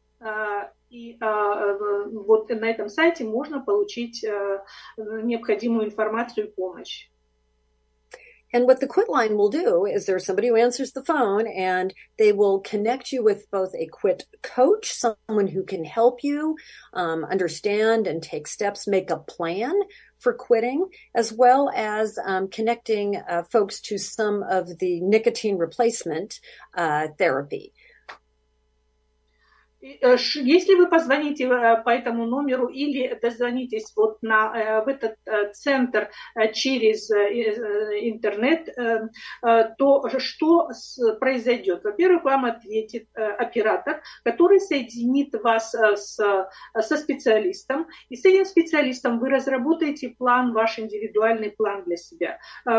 И 0.89 1.17
вот 1.19 2.50
на 2.50 2.69
этом 2.69 2.89
сайте 2.89 3.24
можно 3.24 3.62
получить 3.62 4.26
необходимую 4.98 5.88
информацию 5.88 6.48
и 6.48 6.52
помощь. 6.52 7.10
And 8.56 8.67
what 8.67 8.80
the 8.80 8.88
quit 8.88 9.10
line 9.10 9.36
will 9.36 9.50
do 9.50 9.86
is 9.86 10.06
there's 10.06 10.26
somebody 10.26 10.48
who 10.48 10.56
answers 10.56 10.93
the 10.93 11.04
phone 11.04 11.45
and 11.45 11.93
they 12.17 12.32
will 12.32 12.62
connect 12.62 13.12
you 13.12 13.21
with 13.21 13.52
both 13.52 13.76
a 13.76 13.88
quit 13.88 14.24
coach, 14.43 14.93
someone 14.93 15.48
who 15.48 15.65
can 15.65 15.84
help 15.84 16.24
you 16.24 16.56
um, 16.93 17.26
understand 17.26 18.08
and 18.08 18.24
take 18.24 18.48
steps, 18.48 18.88
make 18.88 19.12
a 19.12 19.17
plan 19.17 19.74
for 20.19 20.34
quitting, 20.34 20.88
as 21.13 21.34
well 21.34 21.69
as 21.76 22.17
um, 22.24 22.48
connecting 22.48 23.17
uh, 23.17 23.43
folks 23.43 23.82
to 23.82 23.98
some 23.98 24.41
of 24.43 24.80
the 24.80 25.02
nicotine 25.02 25.58
replacement 25.58 26.39
uh, 26.78 27.08
therapy. 27.17 27.74
Э, 29.83 30.16
если 30.35 30.75
вы 30.75 30.88
позвоните 30.88 31.45
э, 31.45 31.83
по 31.83 31.90
этому 31.90 32.27
номеру 32.27 32.69
или 32.69 33.19
дозвонитесь 33.21 33.93
вот 33.97 34.23
на, 34.23 34.53
э, 34.55 34.85
в 34.85 34.88
этот 34.88 35.16
центр 35.55 36.11
через 36.53 37.11
интернет, 37.11 38.69
то 39.79 40.09
что 40.19 40.69
произойдет? 41.21 41.85
Во-первых, 41.85 42.25
вам 42.25 42.45
ответит 42.45 43.09
оператор, 43.14 44.03
который 44.25 44.61
соединит 44.61 45.35
вас 45.35 45.75
с, 45.75 46.16
со 46.16 46.97
специалистом, 46.97 47.87
и 48.09 48.16
с 48.16 48.25
этим 48.25 48.45
специалистом 48.45 49.19
вы 49.19 49.31
разработаете 49.31 50.11
план, 50.11 50.53
ваш 50.53 50.79
индивидуальный 50.79 51.51
план 51.51 51.85
для 51.85 51.97
себя. 51.97 52.38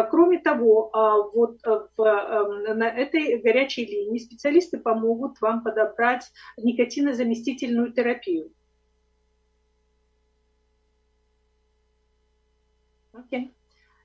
Кроме 0.09 0.39
того, 0.39 0.91
вот 1.33 1.59
в, 1.65 2.73
на 2.73 2.89
этой 2.89 3.37
горячей 3.41 3.85
линии 3.85 4.19
специалисты 4.19 4.79
помогут 4.79 5.39
вам 5.41 5.63
подобрать 5.63 6.29
никотин 6.57 6.90
никотинозаместительную 6.91 7.93
терапию. 7.93 8.51
Okay. 13.13 13.51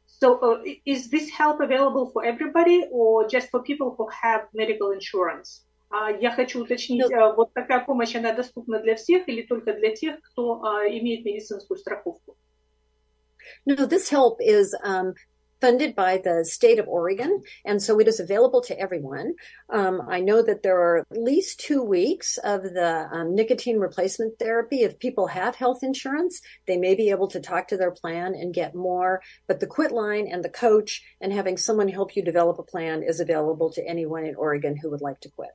So 0.07 0.39
uh, 0.41 0.63
is 0.85 1.11
this 1.11 1.31
help 1.31 1.61
available 1.61 2.11
for 2.11 2.25
everybody 2.25 2.85
or 2.91 3.29
just 3.29 3.51
for 3.51 3.63
people 3.63 3.95
who 3.97 4.09
have 4.23 4.49
medical 4.55 4.93
insurance? 4.93 5.63
Uh, 5.91 6.19
я 6.21 6.33
хочу 6.33 6.63
уточнить, 6.63 7.09
no. 7.11 7.17
uh, 7.17 7.35
вот 7.37 7.53
такая 7.55 7.85
помощь, 7.85 8.15
она 8.17 8.33
доступна 8.33 8.81
для 8.81 8.97
всех 8.97 9.29
или 9.29 9.43
только 9.43 9.73
для 9.75 9.95
тех, 9.95 10.21
кто 10.23 10.61
имеет 10.89 11.25
медицинскую 11.25 11.79
страховку? 11.79 12.37
No, 13.65 13.87
this 13.87 14.09
help 14.11 14.39
is 14.41 14.75
um, 14.83 15.15
funded 15.61 15.95
by 15.95 16.19
the 16.19 16.45
state 16.45 16.79
of 16.79 16.89
Oregon, 16.89 17.43
and 17.65 17.83
so 17.83 17.99
it 18.01 18.09
is 18.09 18.21
available 18.21 18.61
to 18.63 18.79
everyone. 18.79 19.35
Um, 19.71 20.03
I 20.09 20.21
know 20.21 20.43
that 20.43 20.63
there 20.63 20.79
are 20.79 20.99
at 20.99 21.07
least 21.11 21.61
two 21.61 21.83
weeks 21.83 22.39
of 22.39 22.63
the 22.63 23.09
um, 23.11 23.35
nicotine 23.35 23.79
replacement 23.79 24.39
therapy. 24.39 24.83
If 24.83 24.99
people 24.99 25.29
have 25.29 25.57
health 25.57 25.83
insurance, 25.83 26.41
they 26.67 26.77
may 26.77 26.95
be 26.95 27.11
able 27.11 27.29
to 27.29 27.41
talk 27.41 27.69
to 27.69 27.77
their 27.77 27.91
plan 27.91 28.35
and 28.35 28.55
get 28.55 28.75
more. 28.75 29.23
But 29.47 29.61
the 29.61 29.67
quit 29.67 29.93
line 29.93 30.29
and 30.31 30.45
the 30.45 30.49
coach 30.49 31.03
and 31.21 31.33
having 31.33 31.57
someone 31.57 31.89
help 31.89 32.17
you 32.17 32.23
develop 32.23 32.59
a 32.59 32.63
plan 32.63 33.03
is 33.03 33.21
available 33.21 33.71
to 33.73 33.87
anyone 33.87 34.25
in 34.25 34.37
Oregon 34.37 34.77
who 34.77 34.91
would 34.91 35.01
like 35.01 35.21
to 35.21 35.31
quit. 35.31 35.51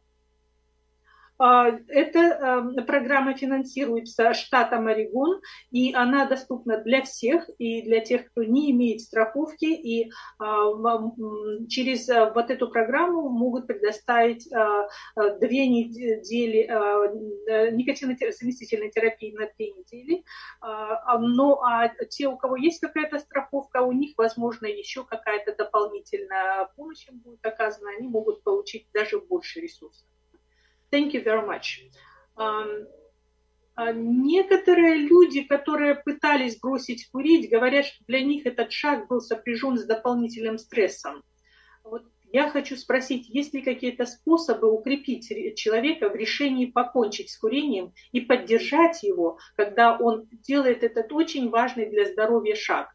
А, 1.44 1.70
эта 1.88 2.20
эм, 2.20 2.86
программа 2.86 3.34
финансируется 3.34 4.36
штатом 4.36 4.86
Орегон, 4.86 5.42
и 5.72 5.92
она 5.92 6.28
доступна 6.28 6.78
для 6.78 7.02
всех, 7.02 7.50
и 7.58 7.82
для 7.82 8.00
тех, 8.00 8.30
кто 8.30 8.44
не 8.44 8.70
имеет 8.70 9.02
страховки, 9.02 9.66
и 9.66 10.12
а, 10.38 10.68
через 11.68 12.08
э, 12.10 12.32
вот 12.36 12.52
эту 12.52 12.70
программу 12.70 13.28
могут 13.30 13.66
предоставить 13.66 14.52
э, 14.52 14.56
э, 14.56 15.40
две 15.40 15.68
недели 15.68 16.62
никотинозаместительной 17.72 18.92
терапии 18.92 19.32
на 19.36 19.50
две 19.58 19.72
недели. 19.72 20.24
А, 20.60 21.18
но 21.18 21.60
а 21.64 21.90
те, 22.06 22.28
у 22.28 22.38
кого 22.38 22.56
есть 22.56 22.82
какая-то 22.82 23.18
страховка, 23.18 23.82
у 23.82 23.92
них, 23.92 24.14
возможно, 24.16 24.68
еще 24.68 25.04
какая-то 25.06 25.56
дополнительная 25.56 26.70
помощь 26.76 27.08
им 27.08 27.18
будет 27.18 27.44
оказана, 27.44 27.90
они 27.98 28.08
могут 28.08 28.44
получить 28.44 28.88
даже 28.94 29.20
больше 29.20 29.60
ресурсов. 29.60 30.06
Thank 30.92 31.14
you 31.14 31.24
very 31.24 31.46
much. 31.46 31.80
Um, 32.38 32.88
некоторые 33.94 34.96
люди, 34.96 35.44
которые 35.44 35.96
пытались 35.96 36.60
бросить 36.60 37.10
курить, 37.10 37.50
говорят, 37.50 37.86
что 37.86 38.04
для 38.06 38.22
них 38.22 38.46
этот 38.46 38.72
шаг 38.72 39.08
был 39.08 39.22
сопряжен 39.22 39.78
с 39.78 39.86
дополнительным 39.86 40.58
стрессом. 40.58 41.24
Вот 41.84 42.04
я 42.34 42.50
хочу 42.50 42.76
спросить, 42.76 43.28
есть 43.30 43.54
ли 43.54 43.62
какие-то 43.62 44.06
способы 44.06 44.72
укрепить 44.72 45.58
человека 45.58 46.10
в 46.10 46.16
решении 46.16 46.66
покончить 46.66 47.30
с 47.30 47.38
курением 47.38 47.94
и 48.12 48.22
поддержать 48.22 49.04
его, 49.04 49.38
когда 49.56 49.98
он 49.98 50.28
делает 50.32 50.84
этот 50.84 51.12
очень 51.12 51.50
важный 51.50 51.90
для 51.90 52.06
здоровья 52.06 52.56
шаг? 52.56 52.90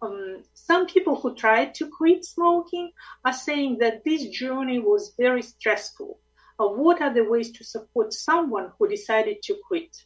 Um, 0.00 0.42
some 0.54 0.86
people 0.86 1.14
who 1.14 1.34
tried 1.34 1.74
to 1.74 1.86
quit 1.90 2.24
smoking 2.24 2.90
are 3.22 3.34
saying 3.34 3.78
that 3.80 4.02
this 4.02 4.24
journey 4.30 4.78
was 4.78 5.14
very 5.18 5.42
stressful. 5.42 6.21
What 6.70 7.00
are 7.00 7.12
the 7.12 7.24
ways 7.24 7.52
to 7.52 7.64
support 7.64 8.12
someone 8.12 8.72
who 8.78 8.88
decided 8.88 9.42
to 9.44 9.56
quit? 9.66 10.04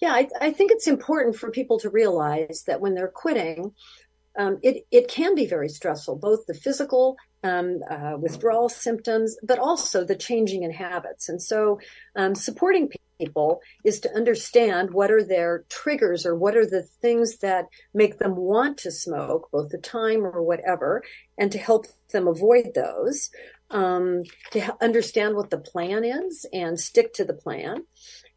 Yeah, 0.00 0.12
I, 0.12 0.28
I 0.40 0.50
think 0.50 0.72
it's 0.72 0.88
important 0.88 1.36
for 1.36 1.50
people 1.50 1.78
to 1.80 1.90
realize 1.90 2.64
that 2.66 2.80
when 2.80 2.94
they're 2.94 3.08
quitting, 3.08 3.72
um, 4.36 4.58
it, 4.62 4.86
it 4.90 5.08
can 5.08 5.34
be 5.34 5.46
very 5.46 5.68
stressful, 5.68 6.16
both 6.16 6.46
the 6.46 6.54
physical 6.54 7.16
um, 7.44 7.80
uh, 7.88 8.16
withdrawal 8.18 8.68
symptoms, 8.68 9.36
but 9.42 9.58
also 9.58 10.04
the 10.04 10.16
changing 10.16 10.62
in 10.62 10.72
habits. 10.72 11.28
And 11.28 11.42
so, 11.42 11.80
um, 12.16 12.34
supporting 12.34 12.90
people 13.22 13.60
is 13.84 14.00
to 14.00 14.14
understand 14.14 14.92
what 14.92 15.10
are 15.10 15.22
their 15.22 15.64
triggers 15.68 16.26
or 16.26 16.34
what 16.34 16.56
are 16.56 16.66
the 16.66 16.82
things 16.82 17.38
that 17.38 17.66
make 17.94 18.18
them 18.18 18.36
want 18.36 18.78
to 18.78 18.90
smoke, 18.90 19.48
both 19.52 19.70
the 19.70 19.78
time 19.78 20.24
or 20.24 20.42
whatever, 20.42 21.02
and 21.38 21.50
to 21.52 21.58
help 21.58 21.86
them 22.12 22.26
avoid 22.28 22.72
those 22.74 23.30
um, 23.70 24.22
to 24.52 24.76
understand 24.82 25.34
what 25.34 25.50
the 25.50 25.58
plan 25.58 26.04
is 26.04 26.46
and 26.52 26.78
stick 26.78 27.14
to 27.14 27.24
the 27.24 27.34
plan. 27.34 27.84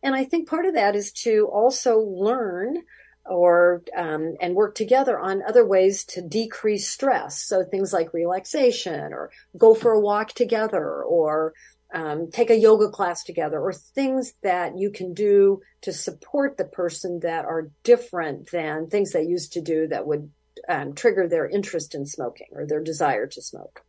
And 0.01 0.15
I 0.15 0.23
think 0.23 0.49
part 0.49 0.65
of 0.65 0.75
that 0.75 0.95
is 0.95 1.11
to 1.23 1.49
also 1.51 1.99
learn 1.99 2.83
or 3.25 3.81
um, 3.97 4.35
and 4.39 4.55
work 4.55 4.75
together 4.75 5.19
on 5.19 5.41
other 5.41 5.65
ways 5.65 6.05
to 6.05 6.21
decrease 6.21 6.87
stress. 6.87 7.41
So 7.43 7.63
things 7.63 7.91
like 7.91 8.13
relaxation, 8.13 9.13
or 9.13 9.31
go 9.57 9.73
for 9.73 9.91
a 9.91 9.99
walk 9.99 10.33
together, 10.33 11.03
or 11.03 11.53
um, 11.93 12.29
take 12.31 12.51
a 12.51 12.57
yoga 12.57 12.89
class 12.89 13.23
together, 13.23 13.59
or 13.59 13.73
things 13.73 14.33
that 14.43 14.77
you 14.77 14.91
can 14.91 15.13
do 15.13 15.61
to 15.81 15.91
support 15.91 16.57
the 16.57 16.65
person 16.65 17.19
that 17.21 17.45
are 17.45 17.71
different 17.83 18.51
than 18.51 18.87
things 18.87 19.11
they 19.11 19.23
used 19.23 19.53
to 19.53 19.61
do 19.61 19.87
that 19.87 20.05
would 20.05 20.29
um, 20.67 20.93
trigger 20.93 21.27
their 21.27 21.47
interest 21.47 21.95
in 21.95 22.05
smoking 22.05 22.47
or 22.51 22.65
their 22.65 22.81
desire 22.81 23.27
to 23.27 23.41
smoke. 23.41 23.83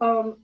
Um, 0.00 0.38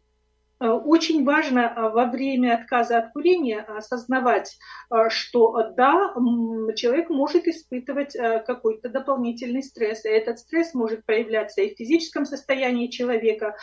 очень 0.69 1.25
важно 1.25 1.61
э, 1.61 1.89
во 1.91 2.07
время 2.07 2.55
отказа 2.55 2.99
от 2.99 3.13
курения 3.13 3.61
осознавать, 3.61 4.59
э, 4.91 5.09
что 5.09 5.71
да, 5.77 6.15
человек 6.77 7.11
может 7.11 7.47
испытывать 7.47 8.17
какой-то 8.47 8.89
дополнительный 8.89 9.63
стресс. 9.63 10.05
И 10.05 10.09
этот 10.09 10.39
стресс 10.39 10.75
может 10.75 11.05
проявляться 11.05 11.63
и 11.63 11.75
в 11.75 11.79
физическом 11.79 12.25
состоянии 12.25 12.89
человека, 12.89 13.57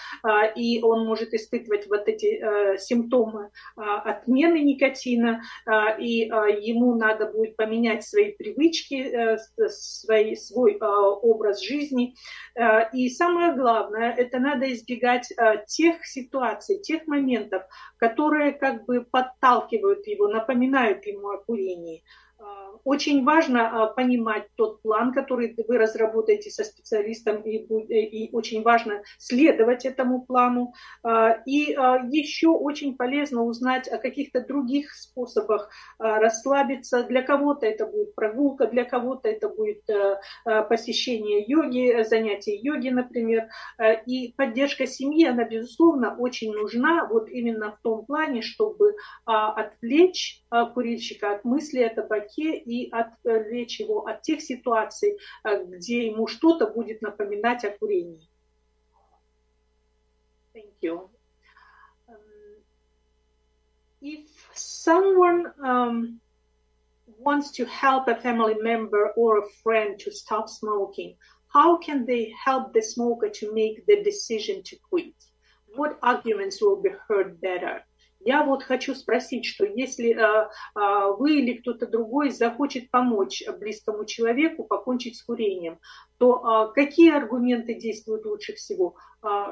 и 0.55 0.81
он 0.81 1.05
может 1.05 1.33
испытывать 1.33 1.88
вот 1.88 2.07
эти 2.07 2.77
симптомы 2.77 3.49
отмены 3.75 4.59
никотина, 4.59 5.41
и 5.99 6.19
ему 6.19 6.95
надо 6.95 7.27
будет 7.27 7.55
поменять 7.55 8.03
свои 8.03 8.31
привычки, 8.31 9.38
свой, 9.67 10.35
свой 10.35 10.77
образ 10.77 11.62
жизни. 11.62 12.15
И 12.93 13.09
самое 13.09 13.55
главное, 13.55 14.13
это 14.13 14.39
надо 14.39 14.71
избегать 14.73 15.31
тех 15.67 16.05
ситуаций, 16.05 16.81
тех 16.89 17.06
моментов, 17.08 17.63
которые 17.97 18.52
как 18.52 18.86
бы 18.86 19.06
подталкивают 19.06 20.08
его, 20.08 20.28
напоминают 20.28 21.06
ему 21.06 21.30
о 21.30 21.38
курении. 21.38 22.04
А, 22.39 22.71
очень 22.86 23.25
важно 23.25 23.84
а, 23.84 23.88
понимать 23.88 24.47
тот 24.56 24.82
план, 24.82 25.13
который 25.13 25.56
вы 25.67 25.78
разработаете 25.78 26.49
со 26.49 26.63
специалистом, 26.63 27.41
и, 27.41 27.58
и 27.58 28.30
очень 28.34 28.63
важно 28.63 29.04
следовать 29.17 29.86
этому 29.86 30.21
плану. 30.21 30.73
А, 31.04 31.41
и 31.45 31.75
еще 32.12 32.49
очень 32.49 32.95
полезно 32.95 33.43
узнать 33.43 33.88
о 33.88 33.97
каких-то 33.97 34.41
других 34.41 34.93
способах 34.93 35.69
расслабиться. 35.97 37.04
Для 37.04 37.21
кого-то 37.21 37.65
это 37.65 37.86
будет 37.86 38.15
прогулка, 38.15 38.67
для 38.67 38.86
кого-то 38.86 39.30
это 39.30 39.49
будет 39.49 39.84
посещение 40.69 41.43
йоги, 41.47 42.04
занятие 42.04 42.56
йоги, 42.56 42.89
например. 42.89 43.47
И 44.06 44.34
поддержка 44.38 44.88
семьи, 44.88 45.28
она, 45.28 45.43
безусловно, 45.43 46.15
очень 46.17 46.54
нужна 46.54 47.08
вот 47.08 47.30
именно 47.30 47.71
в 47.71 47.82
том 47.82 48.06
плане, 48.06 48.41
чтобы 48.41 48.95
отвлечь 49.25 50.41
курильщика 50.73 51.34
от 51.36 51.43
мысли 51.43 51.82
о 51.84 51.93
табаке 51.93 52.29
табаке 52.29 52.57
и 52.57 52.90
отвлечь 52.90 53.81
его 53.81 54.07
от 54.07 54.22
тех 54.22 54.40
ситуаций, 54.40 55.18
где 55.44 56.07
ему 56.07 56.27
что-то 56.27 56.66
будет 56.66 57.03
напоминать 57.03 57.64
о 57.64 57.70
курении. 57.70 58.29
Thank 60.55 60.72
you. 60.83 61.11
Um, 62.09 62.14
if 64.00 64.20
someone 64.55 65.53
um, 65.61 66.20
wants 67.18 67.50
to 67.53 67.64
help 67.64 68.07
a 68.07 68.14
family 68.14 68.55
member 68.61 69.11
or 69.16 69.38
a 69.38 69.48
friend 69.64 69.98
to 69.98 70.12
stop 70.12 70.48
smoking, 70.48 71.16
how 71.48 71.77
can 71.79 72.07
they 72.07 72.33
help 72.44 72.72
the 72.72 72.83
smoker 72.83 73.29
to 73.31 73.53
make 73.53 73.85
the 73.87 74.03
decision 74.05 74.62
to 74.64 74.77
quit? 74.88 75.14
What 75.74 75.98
arguments 76.03 76.62
will 76.62 76.81
be 76.81 76.90
heard 77.09 77.40
better? 77.40 77.83
Я 78.19 78.43
вот 78.43 78.63
хочу 78.63 78.95
спросить, 78.95 79.45
что 79.45 79.65
если 79.65 80.13
э, 80.13 80.49
э, 80.75 81.13
вы 81.17 81.39
или 81.39 81.53
кто-то 81.53 81.88
другой 81.88 82.32
захочет 82.32 82.91
помочь 82.91 83.43
близкому 83.60 84.05
человеку 84.05 84.65
покончить 84.65 85.17
с 85.17 85.23
курением, 85.23 85.79
то 86.17 86.69
э, 86.69 86.73
какие 86.73 87.15
аргументы 87.15 87.75
действуют 87.75 88.25
лучше 88.25 88.53
всего? 88.55 88.95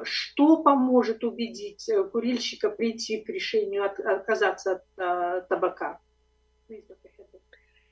Что 0.03 0.63
поможет 0.63 1.25
убедить 1.25 1.89
курильщика 2.13 2.69
прийти 2.69 3.19
к 3.19 3.27
решению 3.27 3.84
от, 3.86 3.99
отказаться 3.99 4.82
от 4.95 5.47
табака? 5.49 5.99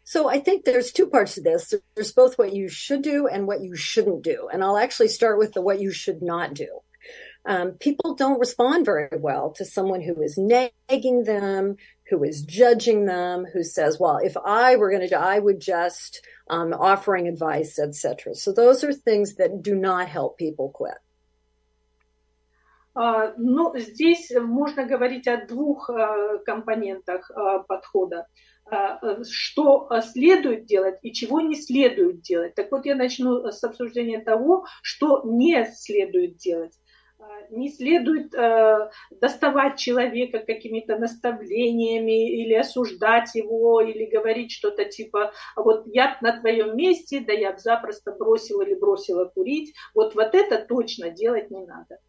So 0.05 0.29
I 0.29 0.39
think 0.39 0.63
there's 0.63 0.91
two 0.91 1.07
parts 1.07 1.35
to 1.35 1.41
this. 1.41 1.73
There's 1.95 2.13
both 2.13 2.37
what 2.37 2.53
you 2.53 2.69
should 2.69 3.01
do 3.01 3.27
and 3.27 3.47
what 3.47 3.61
you 3.61 3.75
shouldn't 3.75 4.21
do. 4.21 4.47
And 4.53 4.63
I'll 4.63 4.77
actually 4.77 5.09
start 5.09 5.37
with 5.37 5.53
the 5.53 5.61
what 5.61 5.81
you 5.81 5.91
should 5.91 6.21
not 6.21 6.53
do. 6.53 6.84
um, 7.44 7.72
people 7.72 8.14
don't 8.14 8.38
respond 8.38 8.84
very 8.84 9.08
well 9.18 9.50
to 9.52 9.64
someone 9.64 10.02
who 10.02 10.20
is 10.22 10.36
nagging 10.36 11.24
them, 11.24 11.76
who 12.08 12.22
is 12.24 12.42
judging 12.42 13.06
them, 13.06 13.46
who 13.52 13.62
says, 13.62 13.98
"Well, 13.98 14.18
if 14.18 14.36
I 14.36 14.76
were 14.76 14.90
going 14.90 15.02
to, 15.02 15.08
die, 15.08 15.36
I 15.36 15.38
would 15.38 15.60
just," 15.60 16.20
um, 16.48 16.72
offering 16.72 17.28
advice, 17.28 17.78
etc. 17.78 18.34
So 18.34 18.52
those 18.52 18.84
are 18.84 18.92
things 18.92 19.36
that 19.36 19.62
do 19.62 19.74
not 19.74 20.08
help 20.08 20.38
people 20.38 20.70
quit. 20.70 20.98
Uh, 22.94 23.32
ну, 23.38 23.72
здесь 23.78 24.30
можно 24.32 24.84
говорить 24.84 25.28
о 25.28 25.46
двух 25.46 25.88
uh, 25.90 26.42
компонентах 26.44 27.30
uh, 27.30 27.64
подхода. 27.66 28.26
Что 29.28 29.88
следует 30.00 30.64
делать 30.66 30.98
и 31.02 31.12
чего 31.12 31.40
не 31.40 31.56
следует 31.56 32.20
делать. 32.20 32.54
Так 32.54 32.70
вот, 32.70 32.86
я 32.86 32.94
начну 32.94 33.50
с 33.50 33.64
обсуждения 33.64 34.20
того, 34.20 34.64
что 34.80 35.22
не 35.24 35.64
следует 35.74 36.36
делать. 36.36 36.78
Не 37.49 37.71
следует 37.71 38.33
э, 38.33 38.89
доставать 39.11 39.77
человека 39.77 40.39
какими-то 40.39 40.97
наставлениями 40.97 42.41
или 42.41 42.53
осуждать 42.53 43.35
его, 43.35 43.81
или 43.81 44.05
говорить 44.05 44.51
что-то 44.51 44.85
типа, 44.85 45.31
вот 45.55 45.85
я 45.87 46.17
на 46.21 46.39
твоем 46.39 46.75
месте, 46.75 47.19
да 47.19 47.33
я 47.33 47.53
бы 47.53 47.59
запросто 47.59 48.11
бросил 48.11 48.61
или 48.61 48.73
бросила 48.75 49.25
курить. 49.25 49.73
Вот, 49.93 50.15
вот 50.15 50.35
это 50.35 50.57
точно 50.57 51.09
делать 51.09 51.51
не 51.51 51.65
надо. 51.65 51.99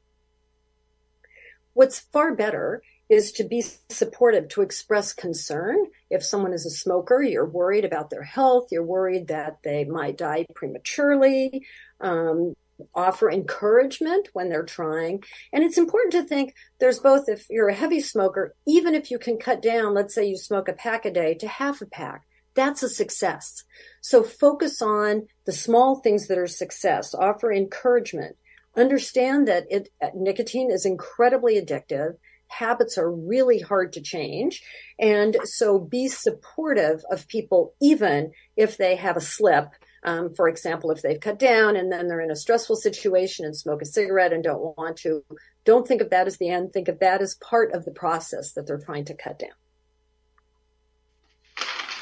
What's 1.75 2.01
far 2.01 2.35
better 2.35 2.81
is 3.09 3.33
to 3.33 3.45
be 3.45 3.63
supportive, 3.91 4.49
to 4.49 4.63
express 4.63 5.13
concern. 5.13 5.77
If 6.11 6.25
someone 6.25 6.53
is 6.53 6.65
a 6.65 6.71
smoker, 6.71 7.23
you're 7.23 7.45
worried 7.45 7.85
about 7.85 8.11
their 8.11 8.23
health, 8.23 8.69
you're 8.73 8.83
worried 8.83 9.29
that 9.29 9.59
they 9.63 9.85
might 9.85 10.17
die 10.17 10.47
prematurely. 10.55 11.67
Um, 12.01 12.55
offer 12.95 13.31
encouragement 13.31 14.29
when 14.33 14.49
they're 14.49 14.65
trying. 14.65 15.23
And 15.53 15.65
it's 15.65 15.79
important 15.79 16.13
to 16.13 16.25
think 16.25 16.55
there's 16.79 17.01
both, 17.01 17.29
if 17.29 17.47
you're 17.49 17.69
a 17.69 17.75
heavy 17.75 18.01
smoker, 18.01 18.55
even 18.67 18.95
if 18.95 19.11
you 19.11 19.19
can 19.19 19.39
cut 19.39 19.63
down, 19.63 19.95
let's 19.95 20.15
say 20.15 20.27
you 20.27 20.37
smoke 20.37 20.69
a 20.69 20.73
pack 20.73 21.05
a 21.05 21.11
day 21.11 21.35
to 21.35 21.49
half 21.49 21.81
a 21.81 21.87
pack, 21.87 22.23
that's 22.55 22.83
a 22.83 22.89
success. 22.89 23.65
So 24.01 24.23
focus 24.23 24.81
on 24.81 25.27
the 25.45 25.53
small 25.53 26.01
things 26.01 26.27
that 26.29 26.39
are 26.39 26.47
success, 26.47 27.15
offer 27.15 27.53
encouragement, 27.53 28.37
understand 28.77 29.47
that 29.49 29.65
it, 29.71 29.91
uh, 30.03 30.09
nicotine 30.15 30.71
is 30.71 30.87
incredibly 30.87 31.61
addictive. 31.61 32.15
Habits 32.49 32.97
are 32.97 33.11
really 33.11 33.59
hard 33.59 33.93
to 33.95 34.01
change. 34.01 34.63
And 34.99 35.37
so 35.45 35.79
be 35.79 36.09
supportive 36.09 37.03
of 37.11 37.29
people, 37.29 37.75
even 37.81 38.33
if 38.57 38.77
they 38.77 38.97
have 38.97 39.17
a 39.17 39.21
slip 39.21 39.69
um, 40.06 40.34
for 40.34 40.48
example, 40.48 40.92
if 40.92 41.02
they've 41.02 41.20
cut 41.20 41.38
down 41.38 41.76
and 41.76 41.92
then 41.92 42.08
they're 42.08 42.22
in 42.22 42.32
a 42.32 42.36
stressful 42.36 42.76
situation 42.76 43.46
and 43.46 43.56
smoke 43.56 43.82
a 43.82 43.86
cigarette 43.86 44.34
and 44.34 44.44
don't 44.44 44.78
want 44.78 44.98
to, 44.98 45.24
don't 45.64 45.88
think 45.88 46.02
of 46.02 46.10
that 46.10 46.28
as 46.28 46.38
the 46.38 46.50
end. 46.50 46.74
Think 46.74 46.88
of 46.88 47.00
that 47.00 47.22
as 47.22 47.36
part 47.36 47.74
of 47.74 47.86
the 47.86 47.92
process 47.92 48.54
that 48.54 48.66
they're 48.66 48.80
trying 48.80 49.06
to 49.06 49.14
cut 49.14 49.40
down. 49.40 49.52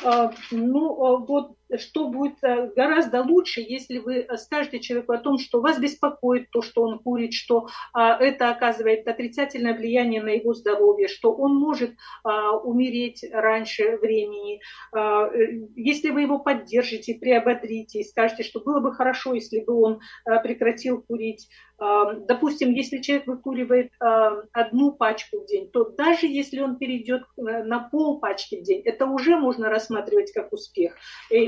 Uh, 0.02 0.32
ну, 0.52 1.26
вот 1.28 1.56
что 1.79 2.09
будет 2.09 2.43
э, 2.43 2.71
гораздо 2.75 3.23
лучше, 3.23 3.61
если 3.61 3.99
вы 3.99 4.27
скажете 4.37 4.81
человеку 4.81 5.13
о 5.13 5.19
том, 5.19 5.39
что 5.39 5.61
вас 5.61 5.79
беспокоит 5.79 6.51
то, 6.51 6.63
что 6.63 6.83
он 6.83 6.99
курит, 6.99 7.33
что 7.33 7.69
а, 7.93 8.17
это 8.19 8.51
оказывает 8.51 9.07
отрицательное 9.07 9.75
влияние 9.75 10.23
на 10.23 10.31
его 10.31 10.55
здоровье, 10.55 11.09
что 11.09 11.33
он 11.33 11.57
может 11.57 11.93
а, 12.23 12.57
умереть 12.57 13.25
раньше 13.33 13.97
времени. 13.97 14.61
А, 14.93 15.27
э, 15.27 15.67
если 15.77 16.11
вы 16.11 16.23
его 16.23 16.39
поддержите, 16.39 17.15
приободрите 17.15 18.01
и 18.01 18.05
скажете, 18.05 18.43
что 18.43 18.61
было 18.61 18.81
бы 18.81 18.93
хорошо, 18.93 19.35
если 19.35 19.61
бы 19.61 19.75
он 19.75 20.01
а, 20.25 20.39
прекратил 20.39 21.03
курить. 21.03 21.49
Допустим, 21.77 22.73
если 22.73 22.99
человек 22.99 23.27
выкуривает 23.27 23.91
одну 23.99 24.93
пачку 24.93 25.41
в 25.41 25.47
день, 25.47 25.69
то 25.73 25.91
даже 25.91 26.29
если 26.29 26.61
он 26.61 26.77
перейдет 26.77 27.23
на 27.37 27.81
пол 27.81 28.21
пачки 28.21 28.61
в 28.61 28.63
день, 28.63 28.81
это 28.85 29.07
уже 29.07 29.37
можно 29.37 29.69
рассматривать 29.69 30.33
как 30.33 30.53
успех. 30.53 30.95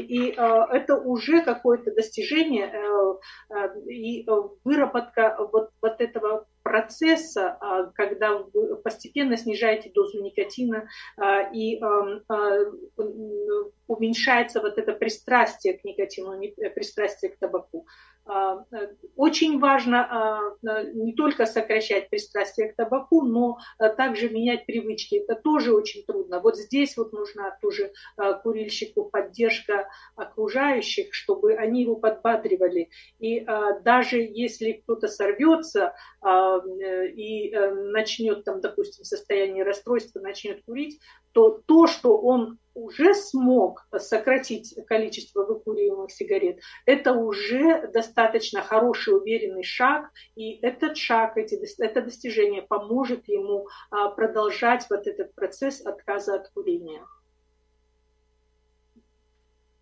И, 0.07 0.31
э, 0.31 0.67
это 0.73 0.97
уже 0.97 1.43
какое-то 1.43 1.93
достижение 1.95 2.71
э, 2.73 3.55
э, 3.55 3.81
и 3.91 4.27
выработка 4.65 5.37
вот, 5.53 5.71
вот 5.83 6.01
этого 6.01 6.47
процесса, 6.63 7.59
когда 7.95 8.39
вы 8.39 8.77
постепенно 8.77 9.37
снижаете 9.37 9.91
дозу 9.95 10.21
никотина 10.21 10.89
и 11.55 11.81
уменьшается 13.87 14.61
вот 14.61 14.79
это 14.79 14.93
пристрастие 14.93 15.75
к 15.79 15.85
никотину, 15.85 16.41
пристрастие 16.75 17.31
к 17.31 17.39
табаку. 17.39 17.87
А, 18.29 18.65
э, 18.73 18.89
очень 19.15 19.61
важно 19.61 20.51
а, 20.65 20.83
не 20.95 21.15
только 21.15 21.47
сокращать 21.47 22.11
пристрастие 22.11 22.73
к 22.73 22.77
табаку, 22.77 23.23
но 23.23 23.59
а, 23.79 23.89
также 23.89 24.29
менять 24.29 24.67
привычки. 24.67 25.15
Это 25.17 25.37
тоже 25.37 25.73
очень 25.73 26.05
трудно. 26.05 26.41
Вот 26.41 26.57
здесь 26.57 26.97
вот 26.97 27.13
нужна 27.13 27.57
тоже 27.63 27.93
курильщику 28.43 29.05
поддержка 29.05 29.89
окружающих, 30.17 31.15
чтобы 31.15 31.55
они 31.55 31.83
его 31.83 31.97
подбадривали. 31.97 32.91
И 33.19 33.47
даже 33.85 34.19
если 34.19 34.73
кто-то 34.73 35.09
сорвется 35.09 35.95
и 36.25 37.51
э, 37.51 37.71
начнет 37.71 38.45
там, 38.45 38.61
допустим, 38.61 39.05
в 39.05 39.07
состоянии 39.07 39.63
расстройства, 39.63 40.21
начнет 40.21 40.63
курить, 40.65 40.99
то 41.37 41.61
то, 41.67 41.87
что 41.87 42.17
он 42.17 42.59
уже 42.73 43.15
смог 43.15 43.87
сократить 43.99 44.75
количество 44.87 45.45
выкуриваемых 45.45 46.11
сигарет, 46.11 46.61
это 46.87 47.13
уже 47.13 47.89
достаточно 47.89 48.63
хороший, 48.63 49.19
уверенный 49.19 49.63
шаг, 49.63 50.09
и 50.35 50.59
этот 50.63 50.97
шаг, 50.97 51.37
эти, 51.37 51.61
это 51.79 52.01
достижение 52.01 52.63
поможет 52.63 53.29
ему 53.29 53.67
а, 53.91 54.09
продолжать 54.09 54.87
вот 54.89 55.07
этот 55.07 55.35
процесс 55.35 55.85
отказа 55.85 56.37
от 56.37 56.49
курения. 56.55 57.05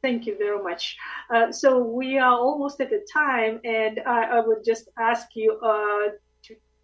Thank 0.03 0.27
you 0.27 0.37
very 0.37 0.61
much. 0.61 0.97
Uh, 1.31 1.53
so 1.53 1.79
we 1.79 2.19
are 2.19 2.37
almost 2.37 2.81
at 2.81 2.91
the 2.91 3.07
time, 3.15 3.61
and 3.63 4.01
I, 4.05 4.39
I 4.39 4.41
would 4.41 4.65
just 4.65 4.89
ask 4.99 5.29
you 5.37 5.57
uh, 5.63 6.11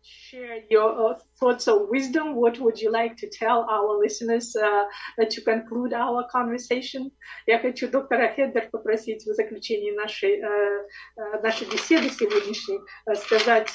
share 0.06 0.60
your 0.70 1.14
uh, 1.14 1.20
thoughts 1.40 1.68
of 1.68 1.90
wisdom. 1.90 2.36
What 2.36 2.60
would 2.60 2.80
you 2.80 2.92
like 2.92 3.18
to 3.18 3.30
tell 3.30 3.66
our 3.70 3.98
listeners 4.00 4.56
uh, 4.56 4.86
to 5.30 5.42
conclude 5.42 5.94
our 5.94 6.28
conversation? 6.32 7.12
Я 7.48 7.60
хочу 7.60 7.90
доктора 7.90 8.32
Хеддер 8.36 8.70
попросить 8.72 9.26
в 9.26 9.34
заключении 9.34 9.92
нашей, 9.92 10.42
uh, 10.42 11.42
нашей 11.42 11.68
беседы 11.68 12.10
сегодняшней 12.10 12.80
сказать 13.16 13.72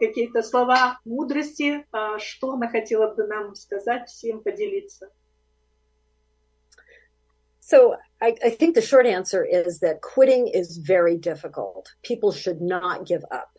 какие-то 0.00 0.42
слова 0.42 0.98
мудрости, 1.04 1.86
что 2.18 2.52
она 2.52 2.68
хотела 2.68 3.14
бы 3.14 3.26
нам 3.26 3.54
сказать, 3.54 4.08
всем 4.08 4.42
поделиться. 4.42 5.10
So 7.60 7.96
I, 8.20 8.34
I 8.42 8.48
think 8.48 8.74
the 8.74 8.80
short 8.80 9.04
answer 9.04 9.44
is 9.44 9.80
that 9.80 10.00
quitting 10.00 10.48
is 10.48 10.78
very 10.78 11.18
difficult. 11.18 11.94
People 12.02 12.32
should 12.32 12.62
not 12.62 13.04
give 13.04 13.24
up. 13.30 13.51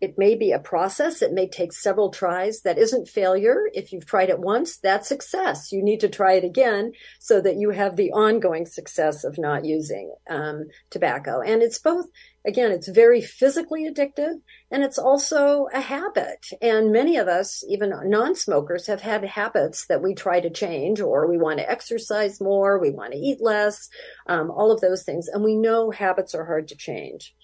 It 0.00 0.16
may 0.16 0.34
be 0.34 0.52
a 0.52 0.58
process. 0.58 1.20
It 1.20 1.32
may 1.32 1.46
take 1.46 1.72
several 1.72 2.10
tries. 2.10 2.62
That 2.62 2.78
isn't 2.78 3.08
failure. 3.08 3.68
If 3.74 3.92
you've 3.92 4.06
tried 4.06 4.30
it 4.30 4.38
once, 4.38 4.78
that's 4.78 5.08
success. 5.08 5.72
You 5.72 5.82
need 5.82 6.00
to 6.00 6.08
try 6.08 6.34
it 6.34 6.44
again 6.44 6.92
so 7.18 7.40
that 7.42 7.56
you 7.56 7.70
have 7.70 7.96
the 7.96 8.10
ongoing 8.12 8.64
success 8.64 9.24
of 9.24 9.38
not 9.38 9.66
using 9.66 10.14
um, 10.28 10.68
tobacco. 10.88 11.42
And 11.42 11.62
it's 11.62 11.78
both, 11.78 12.06
again, 12.46 12.72
it's 12.72 12.88
very 12.88 13.20
physically 13.20 13.90
addictive 13.90 14.40
and 14.70 14.82
it's 14.82 14.98
also 14.98 15.66
a 15.74 15.80
habit. 15.80 16.46
And 16.62 16.92
many 16.92 17.18
of 17.18 17.28
us, 17.28 17.62
even 17.68 17.92
non-smokers, 18.04 18.86
have 18.86 19.02
had 19.02 19.22
habits 19.24 19.86
that 19.88 20.02
we 20.02 20.14
try 20.14 20.40
to 20.40 20.48
change 20.48 21.02
or 21.02 21.28
we 21.28 21.36
want 21.36 21.58
to 21.58 21.70
exercise 21.70 22.40
more, 22.40 22.78
we 22.78 22.90
want 22.90 23.12
to 23.12 23.18
eat 23.18 23.42
less, 23.42 23.90
um, 24.26 24.50
all 24.50 24.72
of 24.72 24.80
those 24.80 25.02
things. 25.02 25.28
And 25.28 25.44
we 25.44 25.56
know 25.56 25.90
habits 25.90 26.34
are 26.34 26.46
hard 26.46 26.68
to 26.68 26.76
change. 26.76 27.34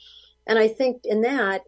And 0.47 0.59
I 0.59 0.69
think 0.69 1.03
in 1.05 1.23
that, 1.23 1.63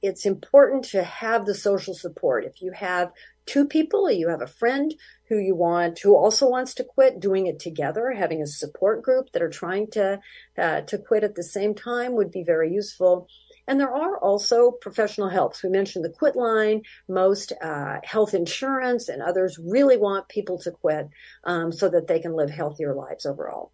it's 0.00 0.26
important 0.26 0.84
to 0.86 1.02
have 1.02 1.44
the 1.44 1.54
social 1.54 1.94
support. 1.94 2.44
If 2.44 2.62
you 2.62 2.70
have 2.72 3.10
two 3.46 3.66
people, 3.66 4.10
you 4.10 4.28
have 4.28 4.42
a 4.42 4.46
friend 4.46 4.94
who 5.28 5.38
you 5.38 5.56
want, 5.56 5.98
who 5.98 6.16
also 6.16 6.48
wants 6.48 6.74
to 6.74 6.84
quit, 6.84 7.18
doing 7.18 7.46
it 7.46 7.58
together, 7.58 8.12
having 8.12 8.40
a 8.40 8.46
support 8.46 9.02
group 9.02 9.32
that 9.32 9.42
are 9.42 9.50
trying 9.50 9.90
to, 9.92 10.20
uh, 10.56 10.82
to 10.82 10.98
quit 10.98 11.24
at 11.24 11.34
the 11.34 11.42
same 11.42 11.74
time 11.74 12.14
would 12.14 12.30
be 12.30 12.44
very 12.44 12.72
useful. 12.72 13.26
And 13.66 13.80
there 13.80 13.94
are 13.94 14.18
also 14.18 14.70
professional 14.70 15.28
helps. 15.28 15.62
We 15.62 15.70
mentioned 15.70 16.04
the 16.04 16.10
quit 16.10 16.36
line. 16.36 16.82
Most 17.08 17.52
uh, 17.62 17.98
health 18.04 18.34
insurance 18.34 19.08
and 19.08 19.22
others 19.22 19.58
really 19.58 19.96
want 19.96 20.28
people 20.28 20.58
to 20.58 20.70
quit 20.70 21.08
um, 21.44 21.72
so 21.72 21.88
that 21.88 22.06
they 22.06 22.20
can 22.20 22.34
live 22.34 22.50
healthier 22.50 22.94
lives 22.94 23.24
overall. 23.26 23.72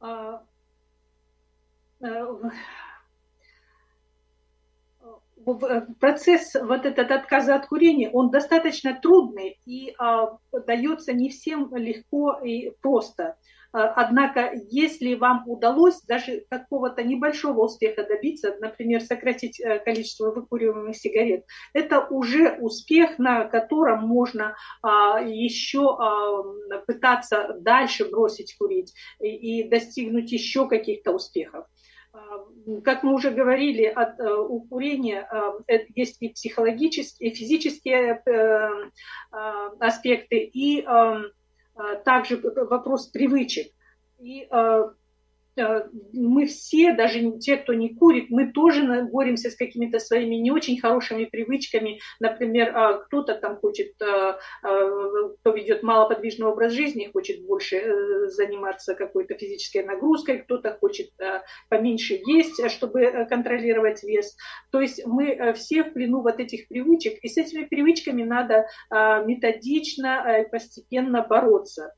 Uh, 0.00 0.38
процесс 6.00 6.54
вот 6.54 6.86
этот 6.86 7.10
отказа 7.10 7.56
от 7.56 7.66
курения, 7.66 8.10
он 8.10 8.30
достаточно 8.30 8.98
трудный 9.00 9.58
и 9.66 9.94
а, 9.98 10.38
дается 10.66 11.12
не 11.12 11.30
всем 11.30 11.74
легко 11.74 12.38
и 12.44 12.70
просто. 12.80 13.36
Однако, 13.74 14.52
если 14.68 15.14
вам 15.14 15.44
удалось 15.48 16.02
даже 16.02 16.44
какого-то 16.50 17.02
небольшого 17.02 17.64
успеха 17.64 18.04
добиться, 18.06 18.54
например, 18.60 19.00
сократить 19.00 19.58
э, 19.60 19.78
количество 19.78 20.30
выкуриваемых 20.30 20.94
сигарет, 20.94 21.46
это 21.72 22.06
уже 22.06 22.58
успех, 22.60 23.18
на 23.18 23.46
котором 23.46 24.06
можно 24.06 24.56
а, 24.82 25.22
еще 25.22 25.88
а, 25.88 26.42
пытаться 26.86 27.56
дальше 27.60 28.04
бросить 28.10 28.54
курить 28.58 28.92
и 29.20 29.66
достигнуть 29.66 30.30
еще 30.30 30.68
каких-то 30.68 31.12
успехов 31.12 31.64
как 32.84 33.02
мы 33.02 33.14
уже 33.14 33.30
говорили, 33.30 33.84
от, 33.84 34.20
э, 34.20 34.32
у 34.32 34.60
курения 34.60 35.26
э, 35.68 35.78
есть 35.94 36.18
и 36.20 36.28
психологические, 36.28 37.30
и 37.30 37.34
физические 37.34 38.22
э, 38.24 38.90
аспекты, 39.80 40.38
и 40.38 40.86
также 42.04 42.36
вопрос 42.36 43.06
привычек. 43.06 43.72
И 44.18 44.46
мы 45.56 46.46
все, 46.46 46.94
даже 46.94 47.38
те, 47.38 47.56
кто 47.56 47.74
не 47.74 47.94
курит, 47.94 48.30
мы 48.30 48.52
тоже 48.52 49.04
боремся 49.04 49.50
с 49.50 49.56
какими-то 49.56 49.98
своими 49.98 50.36
не 50.36 50.50
очень 50.50 50.80
хорошими 50.80 51.24
привычками. 51.26 52.00
Например, 52.20 52.72
а, 52.74 52.92
кто-то 52.94 53.34
там 53.34 53.56
хочет, 53.56 53.92
э, 54.00 54.04
э, 54.04 54.34
кто 55.40 55.52
ведет 55.52 55.82
малоподвижный 55.82 56.46
образ 56.46 56.72
жизни, 56.72 57.10
хочет 57.12 57.44
больше 57.44 58.28
заниматься 58.28 58.94
какой-то 58.94 59.34
физической 59.36 59.84
нагрузкой, 59.84 60.38
кто-то 60.38 60.76
хочет 60.80 61.10
поменьше 61.68 62.18
есть, 62.24 62.70
чтобы 62.70 63.26
контролировать 63.28 64.02
вес. 64.02 64.36
То 64.70 64.80
есть 64.80 65.04
мы 65.06 65.52
все 65.54 65.84
в 65.84 65.92
плену 65.92 66.22
вот 66.22 66.40
этих 66.40 66.68
привычек, 66.68 67.18
и 67.22 67.28
с 67.28 67.36
этими 67.36 67.64
привычками 67.64 68.22
надо 68.22 68.66
методично, 68.90 70.46
постепенно 70.50 71.22
бороться. 71.22 71.92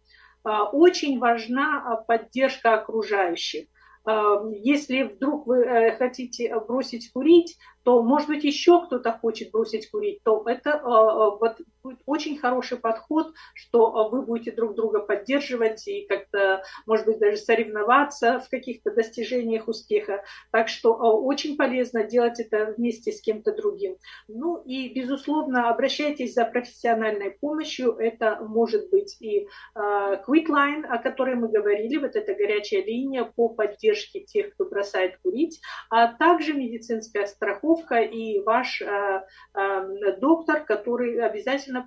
А, 0.45 0.65
очень 0.65 1.19
важна 1.19 1.83
а, 1.85 1.97
поддержка 1.97 2.75
окружающих. 2.75 3.67
А, 4.05 4.43
если 4.51 5.03
вдруг 5.05 5.47
вы 5.47 5.65
э, 5.65 5.97
хотите 5.97 6.55
бросить 6.61 7.11
курить, 7.13 7.57
то, 7.85 8.03
может 8.03 8.29
быть, 8.29 8.45
еще 8.45 8.85
кто-то 8.85 9.13
хочет 9.13 9.51
бросить 9.51 9.91
курить, 9.91 10.21
то 10.25 10.43
это 10.47 10.71
э, 10.71 10.75
э, 10.75 10.81
вот, 10.83 11.57
будет 11.83 11.99
очень 12.07 12.39
хороший 12.39 12.79
подход, 12.79 13.35
что 13.55 14.09
э, 14.09 14.11
вы 14.11 14.23
будете 14.23 14.53
друг 14.53 14.75
друга 14.75 15.01
поддерживать 15.01 15.87
и 15.87 16.07
как-то, 16.07 16.63
может 16.87 17.05
быть, 17.05 17.19
даже 17.19 17.37
соревноваться 17.37 18.41
в 18.41 18.49
каких-то 18.49 18.91
достижениях 18.91 19.69
успеха. 19.69 20.25
Так 20.51 20.69
что 20.69 20.95
очень 20.95 21.57
полезно 21.57 22.05
делать 22.05 22.41
это 22.41 22.75
вместе 22.77 23.13
с 23.13 23.21
кем-то 23.21 23.55
другим. 23.55 23.97
Ну 24.29 24.63
и, 24.65 24.89
безусловно, 24.89 25.69
обращайтесь 25.69 26.33
за 26.33 26.47
профессиональной 26.47 27.33
помощью. 27.33 27.93
Это 27.99 28.39
может 28.41 28.89
быть 28.91 29.17
и 29.21 29.47
Quitline, 29.77 30.85
о 30.87 30.99
которой 30.99 31.35
мы 31.35 31.49
говорили, 31.49 31.99
вот 31.99 32.17
эта 32.17 32.35
горячая 32.35 32.83
линия 32.83 33.25
по 33.25 33.49
поддержке 33.49 34.21
тех, 34.21 34.55
кто 34.55 34.65
бросает 34.65 35.19
курить, 35.23 35.61
а 35.91 36.15
также 36.15 36.55
медицинская 36.55 37.27
страховка 37.27 37.74
страховка 37.75 38.01
и 38.01 38.41
ваш 38.41 38.83
э, 38.83 39.23
э, 39.55 40.17
доктор, 40.21 40.65
который 40.65 41.21
обязательно 41.21 41.85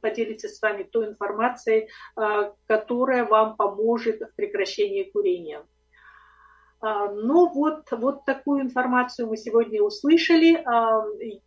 поделится 0.00 0.48
с 0.48 0.60
вами 0.60 0.84
той 0.84 1.08
информацией, 1.08 1.88
э, 2.16 2.52
которая 2.66 3.24
вам 3.24 3.56
поможет 3.56 4.20
в 4.20 4.34
прекращении 4.36 5.04
курения. 5.04 5.64
Ну 6.82 7.50
вот, 7.54 7.86
вот 7.92 8.26
такую 8.26 8.60
информацию 8.60 9.26
мы 9.26 9.38
сегодня 9.38 9.82
услышали. 9.82 10.62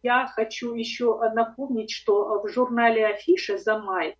Я 0.01 0.26
хочу 0.26 0.74
еще 0.74 1.20
напомнить, 1.36 1.91
что 1.91 2.41
в 2.41 2.47
журнале 2.47 3.05
Афиша 3.05 3.59
за 3.59 3.78
май 3.78 4.15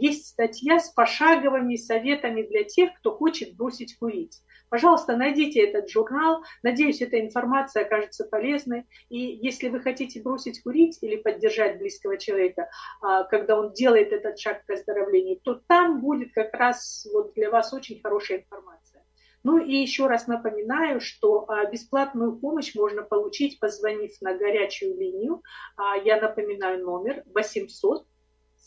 есть 0.00 0.28
статья 0.28 0.78
с 0.78 0.90
пошаговыми 0.90 1.76
советами 1.76 2.42
для 2.42 2.64
тех, 2.64 2.90
кто 2.98 3.16
хочет 3.16 3.56
бросить 3.56 3.96
курить. 3.98 4.40
Пожалуйста, 4.70 5.16
найдите 5.16 5.60
этот 5.60 5.90
журнал. 5.90 6.44
Надеюсь, 6.62 7.02
эта 7.02 7.20
информация 7.20 7.84
окажется 7.84 8.24
полезной. 8.24 8.86
И 9.08 9.18
если 9.18 9.68
вы 9.68 9.80
хотите 9.80 10.22
бросить 10.22 10.62
курить 10.62 10.98
или 11.02 11.16
поддержать 11.16 11.78
близкого 11.78 12.16
человека, 12.16 12.70
а, 13.02 13.24
когда 13.24 13.58
он 13.58 13.72
делает 13.72 14.12
этот 14.12 14.38
шаг 14.38 14.64
к 14.64 14.70
оздоровлению, 14.70 15.40
то 15.42 15.60
там 15.66 16.00
будет 16.00 16.32
как 16.32 16.54
раз 16.54 17.06
вот 17.12 17.34
для 17.34 17.50
вас 17.50 17.72
очень 17.72 18.00
хорошая 18.00 18.38
информация. 18.38 19.04
Ну 19.42 19.58
и 19.58 19.74
еще 19.74 20.06
раз 20.06 20.28
напоминаю, 20.28 21.00
что 21.00 21.46
а, 21.48 21.64
бесплатную 21.64 22.38
помощь 22.38 22.74
можно 22.76 23.02
получить, 23.02 23.58
позвонив 23.58 24.12
на 24.20 24.34
горячую 24.36 24.96
линию. 24.96 25.42
А, 25.76 25.96
я 25.96 26.20
напоминаю 26.20 26.84
номер 26.84 27.24
800 27.34 28.06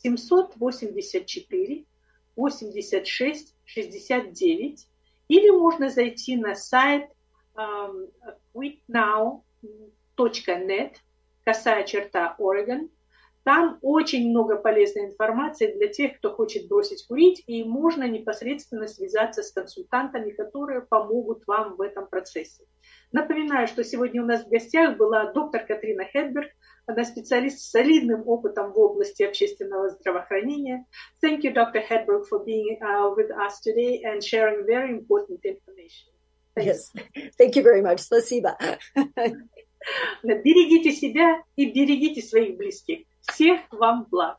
784 0.04 1.86
86 2.36 3.56
69 3.66 4.88
или 5.30 5.49
можно 5.49 5.89
зайти 5.89 6.36
на 6.36 6.54
сайт 6.56 7.10
um, 7.56 8.12
quitnow.net, 8.54 9.41
косая 11.43 11.84
черта 11.86 12.36
Oregon. 12.39 12.89
Там 13.43 13.78
очень 13.82 14.30
много 14.30 14.56
полезной 14.56 15.06
информации 15.08 15.74
для 15.74 15.88
тех, 15.89 16.18
кто 16.18 16.34
хочет 16.34 16.68
бросить 16.70 17.06
курить, 17.08 17.43
и 17.45 17.64
можно 17.66 18.08
непосредственно 18.08 18.88
связаться 18.88 19.43
с 19.43 19.51
консультантами, 19.51 20.32
которые 20.32 20.82
помогут 20.82 21.43
вам 21.45 21.76
в 21.76 21.82
этом 21.82 22.08
процессе. 22.08 22.64
Напоминаю, 23.12 23.68
что 23.68 23.84
сегодня 23.84 24.24
у 24.24 24.26
нас 24.26 24.45
в 24.45 24.49
гостях 24.49 24.95
была 24.95 25.34
доктор 25.34 25.66
Катрина 25.66 26.06
Хедберг, 26.06 26.51
Она 26.86 27.05
специалист 27.05 27.59
с 27.59 27.71
солидным 27.71 28.27
опытом 28.27 28.73
в 28.73 28.79
области 28.79 29.23
общественного 29.23 29.89
здравоохранения. 29.89 30.86
Thank 31.23 31.43
you, 31.43 31.53
Dr. 31.53 31.81
Hedberg, 31.81 32.25
for 32.27 32.43
being 32.43 32.77
uh, 32.81 33.13
with 33.15 33.31
us 33.31 33.61
today 33.61 34.03
and 34.03 34.21
sharing 34.21 34.65
very 34.65 34.91
important 34.91 35.39
information. 35.45 36.11
Thanks. 36.55 36.91
Yes, 36.95 37.31
thank 37.38 37.55
you 37.55 37.63
very 37.63 37.81
much. 37.81 37.99
Спасибо. 37.99 38.57
Берегите 40.23 40.91
себя 40.91 41.41
и 41.55 41.65
берегите 41.65 42.21
своих 42.21 42.57
близких. 42.57 43.05
Всех 43.21 43.61
вам 43.71 44.05
благ. 44.09 44.38